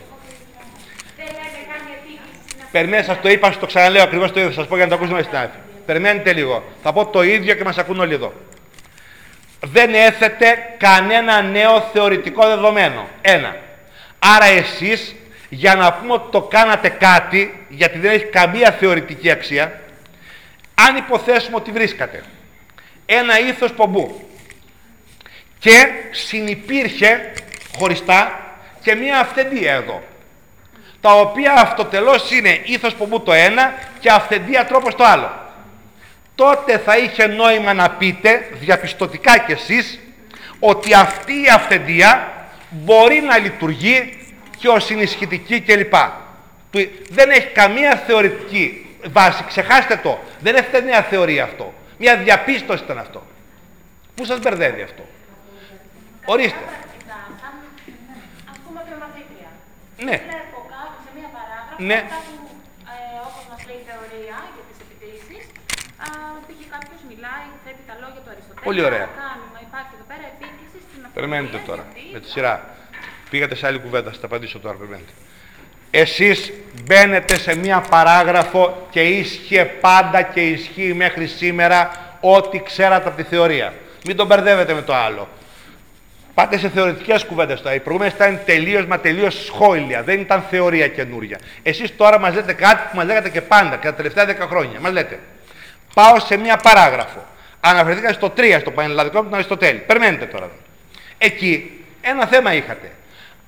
Περιμένετε, 2.72 3.08
σας 3.08 3.22
το 3.22 3.30
είπα, 3.30 3.48
σας 3.48 3.60
το 3.60 3.66
ξαναλέω 3.66 4.04
ακριβώς 4.04 4.32
το 4.32 4.40
ίδιο. 4.40 4.52
Σας 4.52 4.68
πω 4.68 4.76
για 4.76 4.86
να 4.86 4.90
το 4.90 4.98
ακούσουμε 4.98 5.22
στην 5.22 5.38
άδεια. 5.38 5.60
Περιμένετε 5.86 6.34
λίγο. 6.34 6.64
Θα 6.84 6.94
πω 6.94 7.06
το 7.06 7.24
ίδιο 7.24 7.56
και 7.56 7.64
μας 7.64 7.78
ακούν 7.78 8.00
όλοι 8.00 8.14
εδώ. 8.14 8.34
Δεν 9.62 9.94
έθετε 9.94 10.76
κανένα 10.78 11.42
νέο 11.42 11.90
θεωρητικό 11.94 12.48
δεδομένο. 12.48 13.08
Ένα. 13.22 13.56
Άρα 14.20 14.46
εσείς 14.46 15.16
για 15.50 15.76
να 15.76 15.94
πούμε 15.94 16.14
ότι 16.14 16.32
το 16.32 16.42
κάνατε 16.42 16.90
κάτι, 16.90 17.66
γιατί 17.70 17.98
δεν 17.98 18.12
έχει 18.12 18.26
καμία 18.26 18.72
θεωρητική 18.72 19.32
αξία, 19.32 19.82
αν 20.76 20.96
υποθέσουμε 20.96 21.56
ότι 21.56 21.72
βρίσκατε 21.72 22.24
ένα 23.06 23.40
ήθος 23.40 23.72
πομπού 23.72 24.30
και 25.60 25.88
συνυπήρχε 26.12 27.34
χωριστά 27.78 28.40
και 28.82 28.96
μία 28.96 29.20
αυθεντία 29.20 29.74
εδώ, 29.74 30.04
τα 31.02 31.14
οποία 31.14 31.54
αυτοτελώς 31.54 32.32
είναι 32.32 32.62
ήθος 32.64 32.96
πομπού 32.96 33.22
το 33.22 33.34
ένα 33.34 33.74
και 34.00 34.12
αυθεντία 34.12 34.66
τρόπος 34.66 34.96
το 34.96 35.04
άλλο. 35.04 35.47
Τότε 36.38 36.78
θα 36.78 36.98
είχε 36.98 37.28
νόημα 37.28 37.74
να 37.74 37.90
πείτε, 37.90 38.50
διαπιστωτικά 38.54 39.38
κι 39.40 39.52
εσείς, 39.52 40.00
ότι 40.60 40.94
αυτή 40.94 41.34
η 41.34 41.48
αυθεντία 41.54 42.32
μπορεί 42.70 43.20
να 43.20 43.38
λειτουργεί 43.38 44.28
και 44.58 44.68
ως 44.68 44.92
ενισχυτική 44.92 45.62
κλπ. 45.62 45.94
Δεν 47.10 47.30
έχει 47.30 47.48
καμία 47.48 47.96
θεωρητική 48.08 48.86
βάση. 49.10 49.44
Ξεχάστε 49.48 49.96
το. 50.04 50.20
Δεν 50.40 50.56
έχετε 50.56 50.82
μια 50.82 51.02
θεωρία 51.02 51.44
αυτό. 51.44 51.74
Μια 51.98 52.18
διαπίστωση 52.18 52.84
ήταν 52.84 52.98
αυτό. 52.98 53.22
Πού 54.16 54.26
σας 54.26 54.40
μπερδεύει 54.40 54.82
αυτό. 54.82 55.04
Ορίστε. 56.26 56.64
Ας 58.52 58.58
πούμε 58.64 58.80
κρεμαθήτρια. 58.88 59.50
Ναι. 60.08 60.18
Βλέπω 60.30 60.60
κάπου 60.74 60.98
σε 61.06 61.10
μια 61.18 61.30
παράγραφο, 61.38 61.84
ναι. 61.90 62.00
κάπου 62.14 62.36
ε, 62.94 63.20
όπως 63.28 63.44
μας 63.50 63.62
λέει 63.68 63.80
η 63.84 63.86
θεωρία 63.90 64.38
για 64.56 64.64
τις 64.70 64.78
επιτήσεις, 64.86 65.44
πήγε 66.48 66.66
κάποιος 66.76 67.02
μιλάει, 67.10 67.46
θέτει 67.64 67.84
τα 67.90 67.96
λόγια 68.02 68.22
του 68.24 68.32
Αριστοτέλη. 68.34 68.57
Πολύ 68.68 68.84
ωραία. 68.84 69.10
Κάνουμε, 69.18 69.60
υπάρχει 69.70 69.92
εδώ 69.94 70.06
πέρα 70.08 70.24
επίκριση 70.34 70.78
στην 70.90 71.12
Περιμένετε 71.14 71.60
τώρα, 71.66 71.86
με 72.14 72.20
τη 72.20 72.30
σειρά. 72.30 72.70
Πήγατε 73.30 73.56
σε 73.56 73.68
άλλη 73.68 73.80
κουβέντα, 73.80 74.12
θα 74.12 74.18
τα 74.20 74.26
απαντήσω 74.26 74.60
τώρα, 74.60 74.76
περιμένετε. 74.76 75.12
Εσείς 75.92 76.54
μπαίνετε 76.84 77.38
σε 77.38 77.56
μία 77.56 77.82
παράγραφο 77.90 78.88
και 78.90 79.02
ίσχυε 79.02 79.66
πάντα 79.66 80.22
και 80.22 80.42
ισχύει 80.42 80.94
μέχρι 80.94 81.28
σήμερα 81.28 81.92
ό,τι 82.20 82.62
ξέρατε 82.64 83.08
από 83.08 83.18
τη 83.18 83.24
θεωρία. 83.24 83.74
Μην 84.06 84.16
τον 84.16 84.28
μπερδεύετε 84.28 84.74
με 84.74 84.82
το 84.82 84.96
άλλο. 84.96 85.28
Πάτε 86.34 86.58
σε 86.58 86.70
θεωρητικές 86.70 87.26
κουβέντες 87.26 87.62
τώρα. 87.62 87.76
Οι 87.76 87.80
προηγούμενες 87.80 88.16
ήταν 88.16 88.40
τελείως 88.46 88.86
μα 88.86 89.00
τελείως 89.00 89.46
σχόλια. 89.46 90.04
Δεν 90.04 90.20
ήταν 90.20 90.44
θεωρία 90.50 90.88
καινούρια. 90.88 91.40
Εσείς 91.64 91.96
τώρα 91.98 92.20
μας 92.20 92.34
λέτε 92.34 92.54
κάτι 92.54 92.88
που 92.90 92.96
μας 92.96 93.06
λέγατε 93.06 93.30
και 93.30 93.42
πάντα, 93.42 93.76
και 93.76 93.88
τα 93.88 93.94
τελευταία 93.94 94.26
10 94.26 94.48
χρόνια. 94.48 94.80
Μας 94.80 94.92
λέτε, 94.92 95.20
πάω 95.94 96.20
σε 96.20 96.38
μία 96.38 96.58
παράγραφο. 96.58 97.26
Αναφερθήκα 97.60 98.14
στο 98.14 98.34
3, 98.38 98.58
στο 98.60 98.72
πανελλαδικό 98.72 99.18
με 99.18 99.24
τον 99.24 99.34
Αριστοτέλη. 99.34 99.80
Περιμένετε 99.80 100.26
τώρα. 100.26 100.50
Εκεί 101.18 101.84
ένα 102.02 102.26
θέμα 102.26 102.54
είχατε 102.54 102.92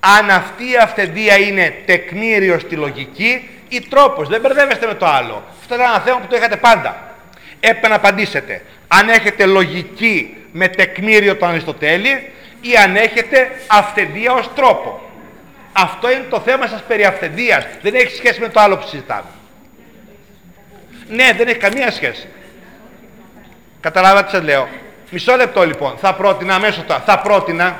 αν 0.00 0.30
αυτή 0.30 0.70
η 0.70 0.76
αυθεντία 0.76 1.38
είναι 1.38 1.74
τεκμήριο 1.86 2.58
στη 2.58 2.74
λογική 2.74 3.48
ή 3.68 3.80
τρόπος. 3.80 4.28
Δεν 4.28 4.40
μπερδεύεστε 4.40 4.86
με 4.86 4.94
το 4.94 5.06
άλλο. 5.06 5.44
Αυτό 5.60 5.74
είναι 5.74 5.84
ένα 5.84 6.00
θέμα 6.00 6.18
που 6.18 6.26
το 6.26 6.36
είχατε 6.36 6.56
πάντα. 6.56 7.14
Έπρεπε 7.60 7.88
να 7.88 7.94
απαντήσετε. 7.94 8.62
Αν 8.88 9.08
έχετε 9.08 9.46
λογική 9.46 10.36
με 10.52 10.68
τεκμήριο 10.68 11.36
τον 11.36 11.48
Αριστοτέλη 11.48 12.30
ή 12.60 12.76
αν 12.76 12.96
έχετε 12.96 13.50
αυθεντία 13.66 14.32
ως 14.32 14.50
τρόπο. 14.54 15.10
Αυτό 15.72 16.10
είναι 16.10 16.26
το 16.30 16.40
θέμα 16.40 16.66
σας 16.66 16.82
περί 16.82 17.04
αυθεντίας. 17.04 17.66
Δεν 17.82 17.94
έχει 17.94 18.16
σχέση 18.16 18.40
με 18.40 18.48
το 18.48 18.60
άλλο 18.60 18.76
που 18.76 18.86
συζητάμε. 18.86 19.30
Ναι, 21.08 21.32
δεν 21.36 21.48
έχει 21.48 21.58
καμία 21.58 21.90
σχέση. 21.90 22.28
Καταλάβατε 23.80 24.24
τι 24.24 24.30
σας 24.30 24.42
λέω. 24.42 24.68
Μισό 25.10 25.36
λεπτό 25.36 25.66
λοιπόν. 25.66 25.94
Θα 26.00 26.14
πρότεινα 26.14 26.54
αμέσως 26.54 26.84
τώρα. 26.86 27.02
Θα 27.06 27.18
πρότεινα 27.18 27.76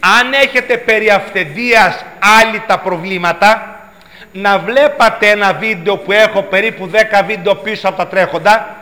αν 0.00 0.32
έχετε 0.32 0.76
περί 0.76 1.10
αυθεντίας 1.10 2.04
άλλοι 2.40 2.62
τα 2.66 2.78
προβλήματα, 2.78 3.74
να 4.32 4.58
βλέπατε 4.58 5.28
ένα 5.28 5.52
βίντεο 5.52 5.96
που 5.96 6.12
έχω 6.12 6.42
περίπου 6.42 6.90
10 6.92 6.96
βίντεο 7.26 7.54
πίσω 7.54 7.88
από 7.88 7.96
τα 7.96 8.06
τρέχοντα, 8.06 8.76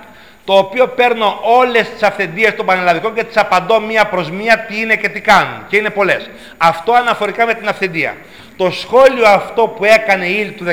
το 0.44 0.56
οποίο 0.56 0.88
παίρνω 0.88 1.38
όλες 1.42 1.90
τις 1.90 2.02
αυθεντίες 2.02 2.54
των 2.54 2.66
πανελλαδικών 2.66 3.14
και 3.14 3.24
τις 3.24 3.36
απαντώ 3.36 3.80
μία 3.80 4.04
προς 4.06 4.30
μία 4.30 4.58
τι 4.58 4.80
είναι 4.80 4.96
και 4.96 5.08
τι 5.08 5.20
κάνουν. 5.20 5.66
Και 5.68 5.76
είναι 5.76 5.90
πολλές. 5.90 6.30
Αυτό 6.56 6.92
αναφορικά 6.92 7.46
με 7.46 7.54
την 7.54 7.68
αυθεντία. 7.68 8.16
Το 8.56 8.70
σχόλιο 8.70 9.26
αυτό 9.26 9.66
που 9.66 9.84
έκανε 9.84 10.26
η 10.26 10.36
Ήλ 10.38 10.54
του 10.54 10.64
19 10.64 10.72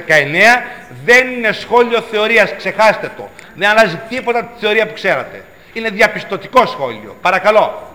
δεν 1.06 1.32
είναι 1.32 1.52
σχόλιο 1.52 2.02
θεωρίας, 2.02 2.54
ξεχάστε 2.58 3.12
το. 3.18 3.30
Δεν 3.56 3.70
αλλάζει 3.70 4.00
τίποτα 4.10 4.44
τη 4.44 4.60
θεωρία 4.60 4.88
που 4.88 4.94
ξέρατε. 4.94 5.46
Είναι 5.74 5.90
διαπιστωτικό 5.90 6.66
σχόλιο. 6.66 7.16
Παρακαλώ. 7.22 7.94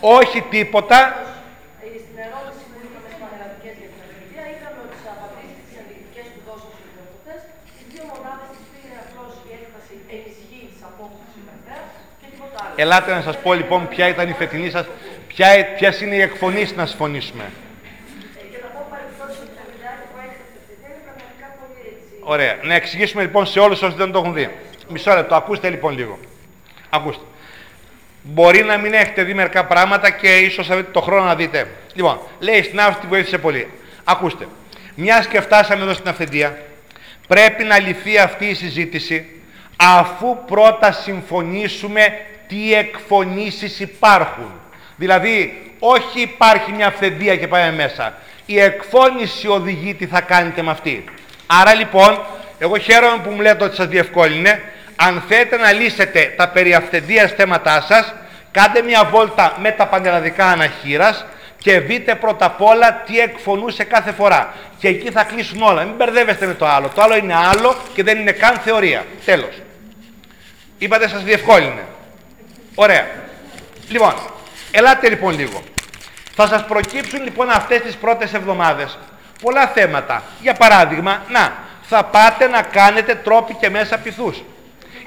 όχι 0.00 0.40
τίποτα. 0.54 0.98
Στην 2.04 2.16
ερώτηση 2.26 2.62
που 2.70 2.76
είχαμε 2.84 3.06
στις 3.08 3.18
πανελλαδικές 3.22 3.74
για 3.80 3.88
την 3.92 4.00
Ελβετία, 4.04 4.44
είδαμε 4.52 4.78
ότι 4.84 4.94
τι 5.00 5.06
απαντήσεις 5.14 5.62
τη 5.66 5.72
ενδεικτικέ 5.80 6.22
που 6.32 6.40
δώσαν 6.46 6.70
στους 6.74 6.86
ιδιοκτήτε, 6.88 7.34
στι 7.72 7.82
δύο 7.92 8.04
μονάδες 8.10 8.48
της 8.54 8.66
πήρε 8.72 8.96
απλώς 9.04 9.32
η 9.46 9.50
έκφραση 9.58 9.94
ενισχύει 10.14 10.64
τη 10.72 10.78
απόφαση 10.90 11.26
του 11.34 11.42
και 12.20 12.26
τίποτα 12.32 12.58
άλλο. 12.62 12.74
Ελάτε 12.84 13.10
να 13.18 13.22
σας 13.28 13.36
πω 13.44 13.50
λοιπόν 13.60 13.80
ποια 13.92 14.06
ήταν 14.14 14.26
η 14.32 14.34
φετινή 14.40 14.68
σας, 14.76 14.86
ποιες 15.76 15.94
είναι 16.02 16.16
οι 16.18 16.24
εκφωνήσει 16.28 16.72
να 16.80 16.86
συμφωνήσουμε. 16.90 17.46
Ωραία. 22.30 22.56
Να 22.62 22.74
εξηγήσουμε 22.74 23.22
λοιπόν 23.22 23.46
σε 23.46 23.60
όλους 23.60 23.82
όσοι 23.82 23.94
δεν 23.96 24.12
το 24.12 24.18
έχουν 24.18 24.34
δει. 24.34 24.50
Μισό 24.88 25.14
λεπτό. 25.14 25.34
Ακούστε 25.34 25.70
λοιπόν 25.70 25.96
λίγο. 25.96 26.18
Ακούστε. 26.90 27.24
Μπορεί 28.22 28.62
να 28.64 28.76
μην 28.76 28.92
έχετε 28.92 29.22
δει 29.22 29.34
μερικά 29.34 29.64
πράγματα 29.64 30.10
και 30.10 30.36
ίσως 30.36 30.70
έχετε 30.70 30.90
το 30.92 31.00
χρόνο 31.00 31.24
να 31.24 31.34
δείτε. 31.34 31.66
Λοιπόν, 31.94 32.18
λέει 32.38 32.62
στην 32.62 32.80
αυτή 32.80 33.06
βοήθησε 33.06 33.38
πολύ. 33.38 33.70
Ακούστε. 34.04 34.48
Μιας 34.94 35.26
και 35.26 35.40
φτάσαμε 35.40 35.82
εδώ 35.82 35.92
στην 35.92 36.08
αυθεντία, 36.08 36.58
πρέπει 37.28 37.64
να 37.64 37.78
λυθεί 37.78 38.18
αυτή 38.18 38.44
η 38.44 38.54
συζήτηση 38.54 39.26
αφού 39.76 40.38
πρώτα 40.46 40.92
συμφωνήσουμε 40.92 42.20
τι 42.48 42.74
εκφωνήσεις 42.74 43.80
υπάρχουν. 43.80 44.50
Δηλαδή, 44.96 45.62
όχι 45.78 46.20
υπάρχει 46.20 46.72
μια 46.72 46.86
αυθεντία 46.86 47.36
και 47.36 47.48
πάμε 47.48 47.72
μέσα. 47.72 48.14
Η 48.46 48.60
εκφώνηση 48.60 49.48
οδηγεί 49.48 49.94
τι 49.94 50.06
θα 50.06 50.20
κάνετε 50.20 50.62
με 50.62 50.70
αυτή. 50.70 51.04
Άρα 51.50 51.74
λοιπόν, 51.74 52.26
εγώ 52.58 52.78
χαίρομαι 52.78 53.22
που 53.22 53.30
μου 53.30 53.40
λέτε 53.40 53.64
ότι 53.64 53.76
σας 53.76 53.86
διευκόλυνε. 53.86 54.62
Αν 54.96 55.22
θέλετε 55.28 55.56
να 55.56 55.72
λύσετε 55.72 56.34
τα 56.36 56.48
περί 56.48 56.74
αυθεντίας 56.74 57.32
θέματάς 57.32 57.86
σας, 57.86 58.14
κάντε 58.50 58.82
μια 58.82 59.04
βόλτα 59.04 59.56
με 59.60 59.70
τα 59.70 59.86
πανελλαδικά 59.86 60.46
αναχείρας 60.46 61.24
και 61.58 61.80
δείτε 61.80 62.14
πρώτα 62.14 62.46
απ' 62.46 62.62
όλα 62.62 63.02
τι 63.06 63.18
εκφωνούσε 63.20 63.84
κάθε 63.84 64.12
φορά. 64.12 64.54
Και 64.78 64.88
εκεί 64.88 65.10
θα 65.10 65.24
κλείσουν 65.24 65.62
όλα. 65.62 65.84
Μην 65.84 65.94
μπερδεύεστε 65.94 66.46
με 66.46 66.54
το 66.54 66.66
άλλο. 66.66 66.88
Το 66.94 67.02
άλλο 67.02 67.16
είναι 67.16 67.34
άλλο 67.34 67.76
και 67.94 68.02
δεν 68.02 68.18
είναι 68.18 68.32
καν 68.32 68.56
θεωρία. 68.56 69.04
Τέλος. 69.24 69.62
Είπατε 70.78 71.08
σας 71.08 71.22
διευκόλυνε. 71.22 71.84
Ωραία. 72.74 73.06
Λοιπόν, 73.88 74.14
ελάτε 74.70 75.08
λοιπόν 75.08 75.34
λίγο. 75.38 75.62
Θα 76.34 76.46
σας 76.46 76.64
προκύψουν 76.64 77.22
λοιπόν 77.22 77.50
αυτές 77.50 77.80
τις 77.80 77.94
πρώτες 77.94 78.34
εβδομάδες 78.34 78.98
πολλά 79.42 79.66
θέματα. 79.66 80.22
Για 80.40 80.54
παράδειγμα, 80.54 81.22
να, 81.28 81.52
θα 81.82 82.04
πάτε 82.04 82.46
να 82.46 82.62
κάνετε 82.62 83.14
τρόποι 83.14 83.54
και 83.54 83.70
μέσα 83.70 83.98
πυθούς. 83.98 84.42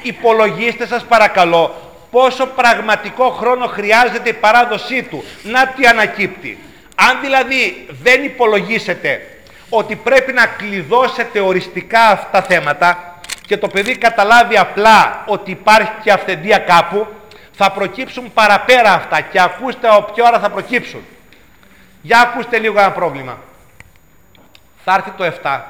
Υπολογίστε 0.01 0.87
σας 0.87 1.03
παρακαλώ 1.03 1.91
πόσο 2.11 2.45
πραγματικό 2.45 3.29
χρόνο 3.29 3.67
χρειάζεται 3.67 4.29
η 4.29 4.33
παράδοσή 4.33 5.03
του. 5.03 5.23
Να 5.43 5.67
τι 5.67 5.85
ανακύπτει. 5.85 6.57
Αν 6.95 7.19
δηλαδή 7.21 7.87
δεν 8.01 8.23
υπολογίσετε 8.23 9.21
ότι 9.69 9.95
πρέπει 9.95 10.33
να 10.33 10.45
κλειδώσετε 10.45 11.39
οριστικά 11.39 12.07
αυτά 12.07 12.27
τα 12.31 12.41
θέματα 12.41 13.19
και 13.45 13.57
το 13.57 13.67
παιδί 13.67 13.97
καταλάβει 13.97 14.57
απλά 14.57 15.23
ότι 15.25 15.51
υπάρχει 15.51 15.91
και 16.03 16.11
αυθεντία 16.11 16.57
κάπου, 16.57 17.07
θα 17.51 17.71
προκύψουν 17.71 18.33
παραπέρα 18.33 18.93
αυτά 18.93 19.21
και 19.21 19.41
ακούστε 19.41 19.87
από 19.87 20.11
ποια 20.13 20.23
ώρα 20.27 20.39
θα 20.39 20.49
προκύψουν. 20.49 21.05
Για 22.01 22.19
ακούστε 22.19 22.57
λίγο 22.57 22.79
ένα 22.79 22.91
πρόβλημα. 22.91 23.37
Θα 24.83 24.93
έρθει 24.93 25.11
το 25.11 25.33
7 25.43 25.61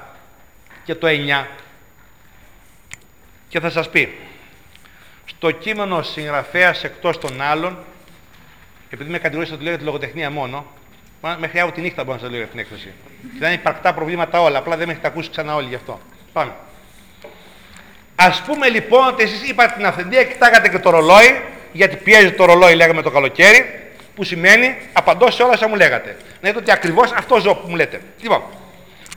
και 0.84 0.95
το 0.95 1.08
9 1.08 1.45
και 3.50 3.60
θα 3.60 3.69
σας 3.69 3.89
πει 3.89 4.17
στο 5.26 5.52
κείμενο 5.52 6.02
συγγραφέας 6.02 6.84
εκτός 6.84 7.17
των 7.17 7.41
άλλων 7.41 7.78
επειδή 8.89 9.10
με 9.10 9.17
κατηγορήσατε 9.17 9.56
ότι 9.56 9.63
λέω 9.63 9.74
για 9.74 9.82
τη 9.82 9.86
λογοτεχνία 9.86 10.30
μόνο 10.30 10.65
μέχρι 11.21 11.60
αύριο 11.60 11.76
τη 11.76 11.82
νύχτα 11.82 12.04
μπορώ 12.04 12.15
να 12.15 12.21
σας 12.21 12.30
λέω 12.30 12.39
για 12.39 12.47
την 12.47 12.60
έκθεση. 12.60 12.93
Δεν 13.39 13.52
είναι 13.52 13.60
υπαρκτά 13.60 13.93
προβλήματα 13.93 14.41
όλα, 14.41 14.58
απλά 14.58 14.78
δεν 14.78 14.88
με 14.88 14.93
έχετε 14.93 15.08
ακούσει 15.08 15.30
ξανά 15.30 15.56
όλοι 15.56 15.67
γι' 15.67 15.76
αυτό. 15.76 16.00
Πάμε. 16.34 16.52
Ας 18.15 18.41
πούμε 18.41 18.69
λοιπόν 18.69 19.08
ότι 19.08 19.24
εσείς 19.24 19.50
είπατε 19.50 19.74
την 19.76 19.86
αυθεντία, 19.86 20.24
κοιτάγατε 20.24 20.69
και 20.69 20.80
το 20.80 20.89
ρολόι, 20.89 21.41
γιατί 21.71 21.95
πιέζει 21.95 22.32
το 22.32 22.45
ρολόι 22.45 22.76
λέγαμε 22.76 23.02
το 23.02 23.12
καλοκαίρι, 23.12 23.91
που 24.15 24.24
σημαίνει 24.24 24.76
απαντώ 24.93 25.32
σε 25.32 25.43
όλα 25.43 25.54
όσα 25.54 25.67
μου 25.67 25.76
λέγατε. 25.76 26.17
Να 26.41 26.50
δείτε 26.50 26.58
ότι 26.62 26.71
ακριβώς 26.71 27.12
αυτό 27.12 27.39
ζω 27.39 27.56
που 27.56 27.69
μου 27.69 27.76
λέτε. 27.76 28.02
Λοιπόν, 28.21 28.43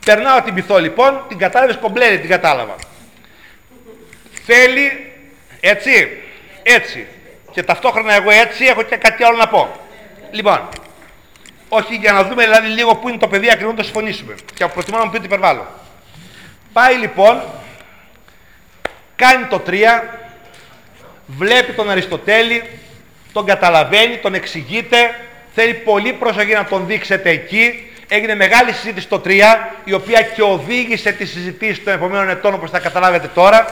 περνάω 0.05 0.43
την 0.43 0.55
πυθό 0.55 0.79
λοιπόν, 0.79 1.25
την 1.29 1.39
κατάλαβες 1.39 1.77
κομπλέρι, 1.77 2.19
την 2.21 2.29
κατάλαβα. 2.29 2.75
Θέλει 4.47 5.13
έτσι, 5.61 6.23
έτσι. 6.63 7.07
Και 7.51 7.63
ταυτόχρονα 7.63 8.15
εγώ 8.15 8.31
έτσι 8.31 8.65
έχω 8.65 8.83
και 8.83 8.97
κάτι 8.97 9.25
άλλο 9.25 9.37
να 9.37 9.49
πω. 9.49 9.81
Λοιπόν, 10.31 10.69
όχι 11.69 11.95
για 11.95 12.13
να 12.13 12.25
δούμε 12.25 12.43
δηλαδή 12.45 12.69
λίγο 12.69 12.97
πού 12.97 13.09
είναι 13.09 13.19
το 13.19 13.29
παιδί 13.29 13.51
ακριβώς 13.51 13.73
να 13.73 13.79
το 13.79 13.85
συμφωνήσουμε. 13.85 14.35
Και 14.55 14.67
προτιμώ 14.67 14.99
να 14.99 15.05
μου 15.05 15.11
πείτε 15.11 15.25
υπερβάλλω. 15.25 15.67
Πάει 16.73 16.95
λοιπόν, 16.95 17.43
κάνει 19.17 19.45
το 19.45 19.63
3, 19.67 19.73
βλέπει 21.27 21.73
τον 21.73 21.91
Αριστοτέλη, 21.91 22.63
τον 23.33 23.47
καταλαβαίνει, 23.47 24.17
τον 24.17 24.35
εξηγείται, 24.35 25.21
θέλει 25.55 25.75
πολύ 25.75 26.13
προσοχή 26.13 26.53
να 26.53 26.65
τον 26.65 26.87
δείξετε 26.87 27.31
εκεί. 27.31 27.93
Έγινε 28.15 28.35
μεγάλη 28.35 28.73
συζήτηση 28.73 29.07
στο 29.07 29.21
3, 29.25 29.31
η 29.85 29.93
οποία 29.93 30.23
και 30.23 30.43
οδήγησε 30.43 31.13
τη 31.13 31.27
συζήτηση 31.27 31.81
των 31.81 31.93
επόμενων 31.93 32.29
ετών, 32.29 32.55
όπως 32.55 32.71
θα 32.71 32.79
καταλάβετε 32.79 33.31
τώρα. 33.35 33.67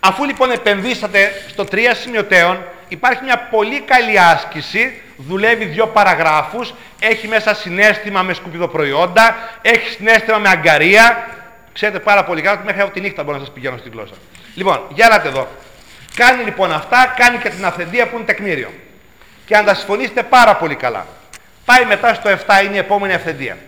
Αφού 0.00 0.24
λοιπόν 0.24 0.50
επενδύσατε 0.50 1.42
στο 1.48 1.64
3 1.72 1.78
σημειωτέων, 2.00 2.64
υπάρχει 2.88 3.24
μια 3.24 3.38
πολύ 3.50 3.80
καλή 3.80 4.18
άσκηση, 4.18 5.02
δουλεύει 5.16 5.64
δύο 5.64 5.86
παραγράφους, 5.86 6.74
έχει 7.00 7.28
μέσα 7.28 7.54
συνέστημα 7.54 8.22
με 8.22 8.32
σκουπιδοπροϊόντα, 8.32 9.36
έχει 9.62 9.90
συνέστημα 9.90 10.38
με 10.38 10.48
αγκαρία. 10.48 11.28
Ξέρετε 11.72 11.98
πάρα 11.98 12.24
πολύ 12.24 12.42
καλά 12.42 12.56
ότι 12.56 12.64
μέχρι 12.66 12.80
από 12.80 12.92
τη 12.92 13.00
νύχτα 13.00 13.22
μπορώ 13.22 13.38
να 13.38 13.44
σας 13.44 13.52
πηγαίνω 13.54 13.76
στη 13.76 13.88
γλώσσα. 13.88 14.14
Λοιπόν, 14.54 14.80
για 14.88 15.08
να 15.08 15.28
εδώ. 15.28 15.48
Κάνει 16.14 16.42
λοιπόν 16.44 16.72
αυτά, 16.72 17.14
κάνει 17.16 17.38
και 17.38 17.48
την 17.48 17.64
αυθεντία 17.64 18.08
που 18.08 18.16
είναι 18.16 18.24
τεκμήριο. 18.24 18.72
Και 19.46 19.56
αν 19.56 19.64
τα 19.64 19.74
συμφωνήσετε 19.74 20.22
πάρα 20.22 20.56
πολύ 20.56 20.74
καλά. 20.74 21.06
Πάει 21.70 21.84
μετά 21.84 22.14
στο 22.14 22.30
7, 22.30 22.64
είναι 22.64 22.74
η 22.74 22.78
επόμενη 22.78 23.12
αυθεντία. 23.12 23.58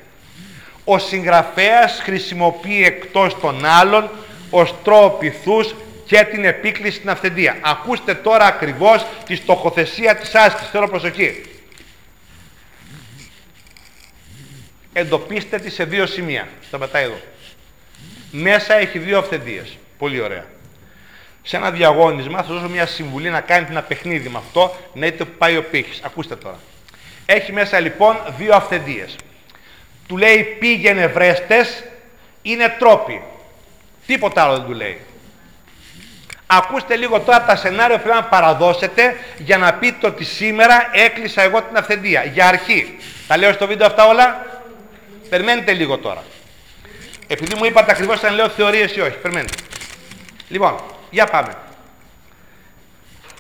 Ο 0.84 0.98
συγγραφέας 0.98 2.00
χρησιμοποιεί 2.02 2.84
εκτός 2.84 3.40
των 3.40 3.64
άλλων 3.64 4.10
ως 4.50 4.74
τρόπιθούς 4.84 5.74
και 6.06 6.26
την 6.30 6.44
επίκληση 6.44 6.96
στην 6.96 7.10
αυθεντία. 7.10 7.58
Ακούστε 7.60 8.14
τώρα 8.14 8.44
ακριβώς 8.44 9.06
τη 9.26 9.34
στοχοθεσία 9.34 10.16
της 10.16 10.34
άσκησης. 10.34 10.70
Θέλω 10.70 10.88
προσοχή. 10.88 11.42
Εντοπίστε 14.92 15.58
τη 15.58 15.70
σε 15.70 15.84
δύο 15.84 16.06
σημεία. 16.06 16.48
Σταματάει 16.66 17.04
εδώ. 17.04 17.20
Μέσα 18.30 18.74
έχει 18.74 18.98
δύο 18.98 19.18
αυθεντίες. 19.18 19.76
Πολύ 19.98 20.20
ωραία. 20.20 20.44
Σε 21.42 21.56
ένα 21.56 21.70
διαγώνισμα 21.70 22.42
θα 22.42 22.54
δώσω 22.54 22.68
μια 22.68 22.86
συμβουλή 22.86 23.30
να 23.30 23.40
κάνετε 23.40 23.70
ένα 23.70 23.82
παιχνίδι 23.82 24.28
με 24.28 24.38
αυτό, 24.38 24.76
να 24.92 25.06
είτε 25.06 25.24
που 25.24 25.34
πάει 25.38 25.56
ο 25.56 25.64
πύχης. 25.64 26.00
Ακούστε 26.02 26.36
τώρα. 26.36 26.58
Έχει 27.26 27.52
μέσα 27.52 27.80
λοιπόν 27.80 28.16
δύο 28.38 28.54
αυθεντίες. 28.54 29.16
Του 30.06 30.16
λέει 30.16 30.42
πήγαινε 30.42 31.06
βρέστες, 31.06 31.84
είναι 32.42 32.74
τρόποι. 32.78 33.22
Τίποτα 34.06 34.42
άλλο 34.42 34.56
δεν 34.56 34.64
του 34.64 34.72
λέει. 34.72 35.00
Ακούστε 36.46 36.96
λίγο 36.96 37.20
τώρα 37.20 37.42
τα 37.44 37.56
σενάρια 37.56 37.96
που 37.96 38.02
πρέπει 38.02 38.16
να 38.18 38.24
παραδώσετε 38.24 39.16
για 39.38 39.58
να 39.58 39.74
πείτε 39.74 40.06
ότι 40.06 40.24
σήμερα 40.24 40.90
έκλεισα 40.92 41.42
εγώ 41.42 41.62
την 41.62 41.76
αυθεντία. 41.76 42.24
Για 42.24 42.48
αρχή. 42.48 42.96
Τα 43.26 43.36
λέω 43.36 43.52
στο 43.52 43.66
βίντεο 43.66 43.86
αυτά 43.86 44.06
όλα. 44.06 44.46
Περιμένετε 45.28 45.72
λίγο 45.72 45.98
τώρα. 45.98 46.22
Επειδή 47.26 47.54
μου 47.54 47.64
είπατε 47.64 47.92
ακριβώς 47.92 48.22
αν 48.22 48.34
λέω 48.34 48.48
θεωρίες 48.48 48.96
ή 48.96 49.00
όχι. 49.00 49.16
Περιμένετε. 49.16 49.54
Λοιπόν, 50.48 50.80
για 51.10 51.26
πάμε. 51.26 51.54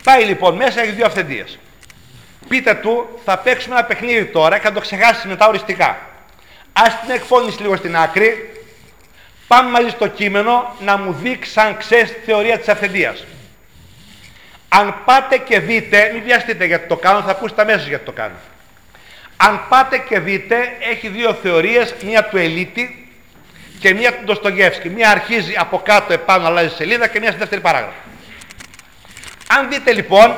Πάει 0.02 0.24
λοιπόν 0.24 0.56
μέσα, 0.56 0.80
έχει 0.80 0.92
δύο 0.92 1.06
αυθεντίες. 1.06 1.58
Πείτε 2.48 2.74
του, 2.74 3.20
θα 3.24 3.38
παίξουμε 3.38 3.74
ένα 3.74 3.84
παιχνίδι 3.84 4.24
τώρα 4.24 4.58
και 4.58 4.66
θα 4.66 4.72
το 4.72 4.80
ξεχάσει 4.80 5.28
μετά 5.28 5.48
οριστικά. 5.48 5.98
Ας 6.72 7.00
την 7.00 7.10
εκφώνηση 7.10 7.60
λίγο 7.60 7.76
στην 7.76 7.96
άκρη 7.96 8.52
Πάμε 9.52 9.70
μαζί 9.70 9.88
στο 9.88 10.06
κείμενο 10.06 10.74
να 10.80 10.98
μου 10.98 11.12
δείξει 11.12 11.60
αν 11.60 11.76
ξέρεις 11.76 12.12
τη 12.12 12.18
θεωρία 12.24 12.58
της 12.58 12.68
αυθεντίας. 12.68 13.24
Αν 14.68 15.02
πάτε 15.04 15.38
και 15.38 15.60
δείτε, 15.60 16.10
μην 16.12 16.22
βιαστείτε 16.22 16.64
γιατί 16.64 16.88
το 16.88 16.96
κάνω, 16.96 17.20
θα 17.22 17.30
ακούσετε 17.30 17.62
αμέσως 17.62 17.86
γιατί 17.86 18.04
το 18.04 18.12
κάνω. 18.12 18.34
Αν 19.36 19.64
πάτε 19.68 19.98
και 19.98 20.18
δείτε, 20.18 20.56
έχει 20.90 21.08
δύο 21.08 21.34
θεωρίες, 21.34 21.94
μία 22.04 22.24
του 22.24 22.36
Ελίτη 22.36 23.12
και 23.78 23.94
μία 23.94 24.14
του 24.14 24.24
Ντοστογεύσκη. 24.24 24.90
Μία 24.90 25.10
αρχίζει 25.10 25.54
από 25.56 25.80
κάτω 25.84 26.12
επάνω, 26.12 26.46
αλλάζει 26.46 26.74
σελίδα 26.74 27.06
και 27.06 27.20
μία 27.20 27.28
στη 27.28 27.38
δεύτερη 27.38 27.60
παράγραφο. 27.60 27.96
Αν 29.48 29.68
δείτε 29.70 29.92
λοιπόν, 29.92 30.36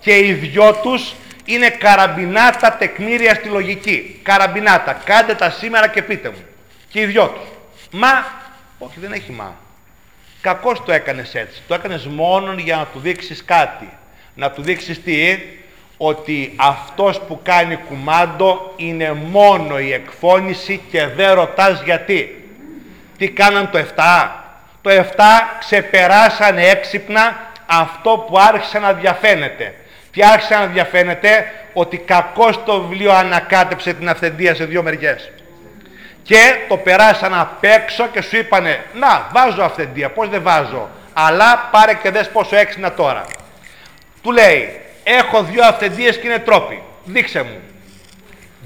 και 0.00 0.18
οι 0.18 0.32
δυο 0.32 0.72
τους 0.74 1.14
είναι 1.46 1.68
καραμπινάτα 1.68 2.72
τεκμήρια 2.72 3.34
στη 3.34 3.48
λογική. 3.48 4.20
Καραμπινάτα. 4.22 4.92
Κάντε 5.04 5.34
τα 5.34 5.50
σήμερα 5.50 5.88
και 5.88 6.02
πείτε 6.02 6.28
μου. 6.28 6.44
Και 6.88 7.00
οι 7.00 7.04
δυο 7.04 7.28
τους. 7.28 7.48
Μα 7.90 8.26
όχι, 8.78 9.00
δεν 9.00 9.12
έχει 9.12 9.32
μα. 9.32 9.54
Κακώς 10.40 10.84
το 10.84 10.92
έκανες 10.92 11.34
έτσι. 11.34 11.62
Το 11.68 11.74
έκανες 11.74 12.06
μόνο 12.06 12.52
για 12.52 12.76
να 12.76 12.84
του 12.84 12.98
δείξεις 12.98 13.44
κάτι. 13.44 13.88
Να 14.34 14.50
του 14.50 14.62
δείξεις 14.62 15.02
τι, 15.02 15.38
ότι 15.96 16.52
αυτός 16.56 17.20
που 17.20 17.40
κάνει 17.42 17.76
κουμάντο 17.76 18.72
είναι 18.76 19.12
μόνο 19.12 19.78
η 19.78 19.92
εκφώνηση 19.92 20.80
και 20.90 21.06
δεν 21.06 21.34
ρωτάς 21.34 21.82
γιατί. 21.82 22.50
Τι 23.18 23.28
κάναν 23.28 23.70
το 23.70 23.78
7. 23.78 24.28
Το 24.82 24.90
7 24.90 25.02
ξεπεράσανε 25.58 26.66
έξυπνα 26.68 27.50
αυτό 27.66 28.24
που 28.28 28.38
άρχισε 28.38 28.78
να 28.78 28.92
διαφαίνεται. 28.92 29.74
Τι 30.16 30.24
άρχισε 30.24 30.54
να 30.54 30.66
διαφαίνεται, 30.66 31.52
ότι 31.72 31.96
κακώς 31.96 32.64
το 32.64 32.80
βιβλίο 32.80 33.12
ανακάτεψε 33.12 33.92
την 33.94 34.08
αυθεντία 34.08 34.54
σε 34.54 34.64
δύο 34.64 34.82
μεριές. 34.82 35.30
Και 36.22 36.54
το 36.68 36.76
περάσαν 36.76 37.34
απ' 37.34 37.64
έξω 37.64 38.06
και 38.06 38.20
σου 38.20 38.36
είπανε 38.36 38.84
να 38.94 39.28
βάζω 39.32 39.62
αυθεντία, 39.62 40.10
πώς 40.10 40.28
δεν 40.28 40.42
βάζω; 40.42 40.88
Αλλά 41.12 41.68
πάρε 41.70 41.94
και 41.94 42.10
δες 42.10 42.28
πόσο 42.28 42.56
έξινα 42.56 42.92
τώρα. 42.92 43.24
Του 44.22 44.32
λέει 44.32 44.80
έχω 45.04 45.42
δύο 45.42 45.64
αυθεντίες 45.64 46.18
και 46.18 46.26
είναι 46.26 46.38
τρόποι. 46.38 46.82
Δείξε 47.04 47.42
μου 47.42 47.60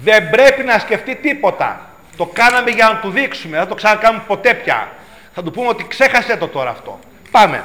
δεν 0.02 0.30
πρέπει 0.30 0.62
να 0.62 0.78
σκεφτεί 0.78 1.14
τίποτα. 1.14 1.90
Το 2.16 2.26
κάναμε 2.26 2.70
για 2.70 2.88
να 2.88 2.96
του 2.96 3.10
δείξουμε. 3.10 3.56
Δεν 3.56 3.68
το 3.68 3.74
ξανακάνουμε 3.74 4.22
ποτέ 4.26 4.54
πια. 4.54 4.88
Θα 5.34 5.42
του 5.42 5.50
πούμε 5.50 5.68
ότι 5.68 5.86
ξέχασε 5.88 6.36
το 6.36 6.48
τώρα 6.48 6.70
αυτό. 6.70 6.98
Πάμε 7.30 7.64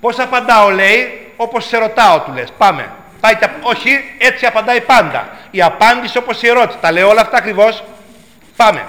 πώς 0.00 0.18
απαντάω 0.18 0.70
λέει 0.70 1.32
όπως 1.36 1.64
σε 1.66 1.78
ρωτάω 1.78 2.20
του 2.20 2.32
λες. 2.32 2.52
Πάμε 2.58 2.90
Πάει 3.20 3.34
όχι 3.62 3.90
έτσι 4.18 4.46
απαντάει 4.46 4.80
πάντα 4.80 5.28
η 5.50 5.62
απάντηση 5.62 6.18
όπως 6.18 6.42
η 6.42 6.48
ερώτηση 6.48 6.78
τα 6.80 6.92
λέω 6.92 7.08
όλα 7.08 7.20
αυτά 7.20 7.36
ακριβώς 7.36 7.82
Πάμε. 8.58 8.86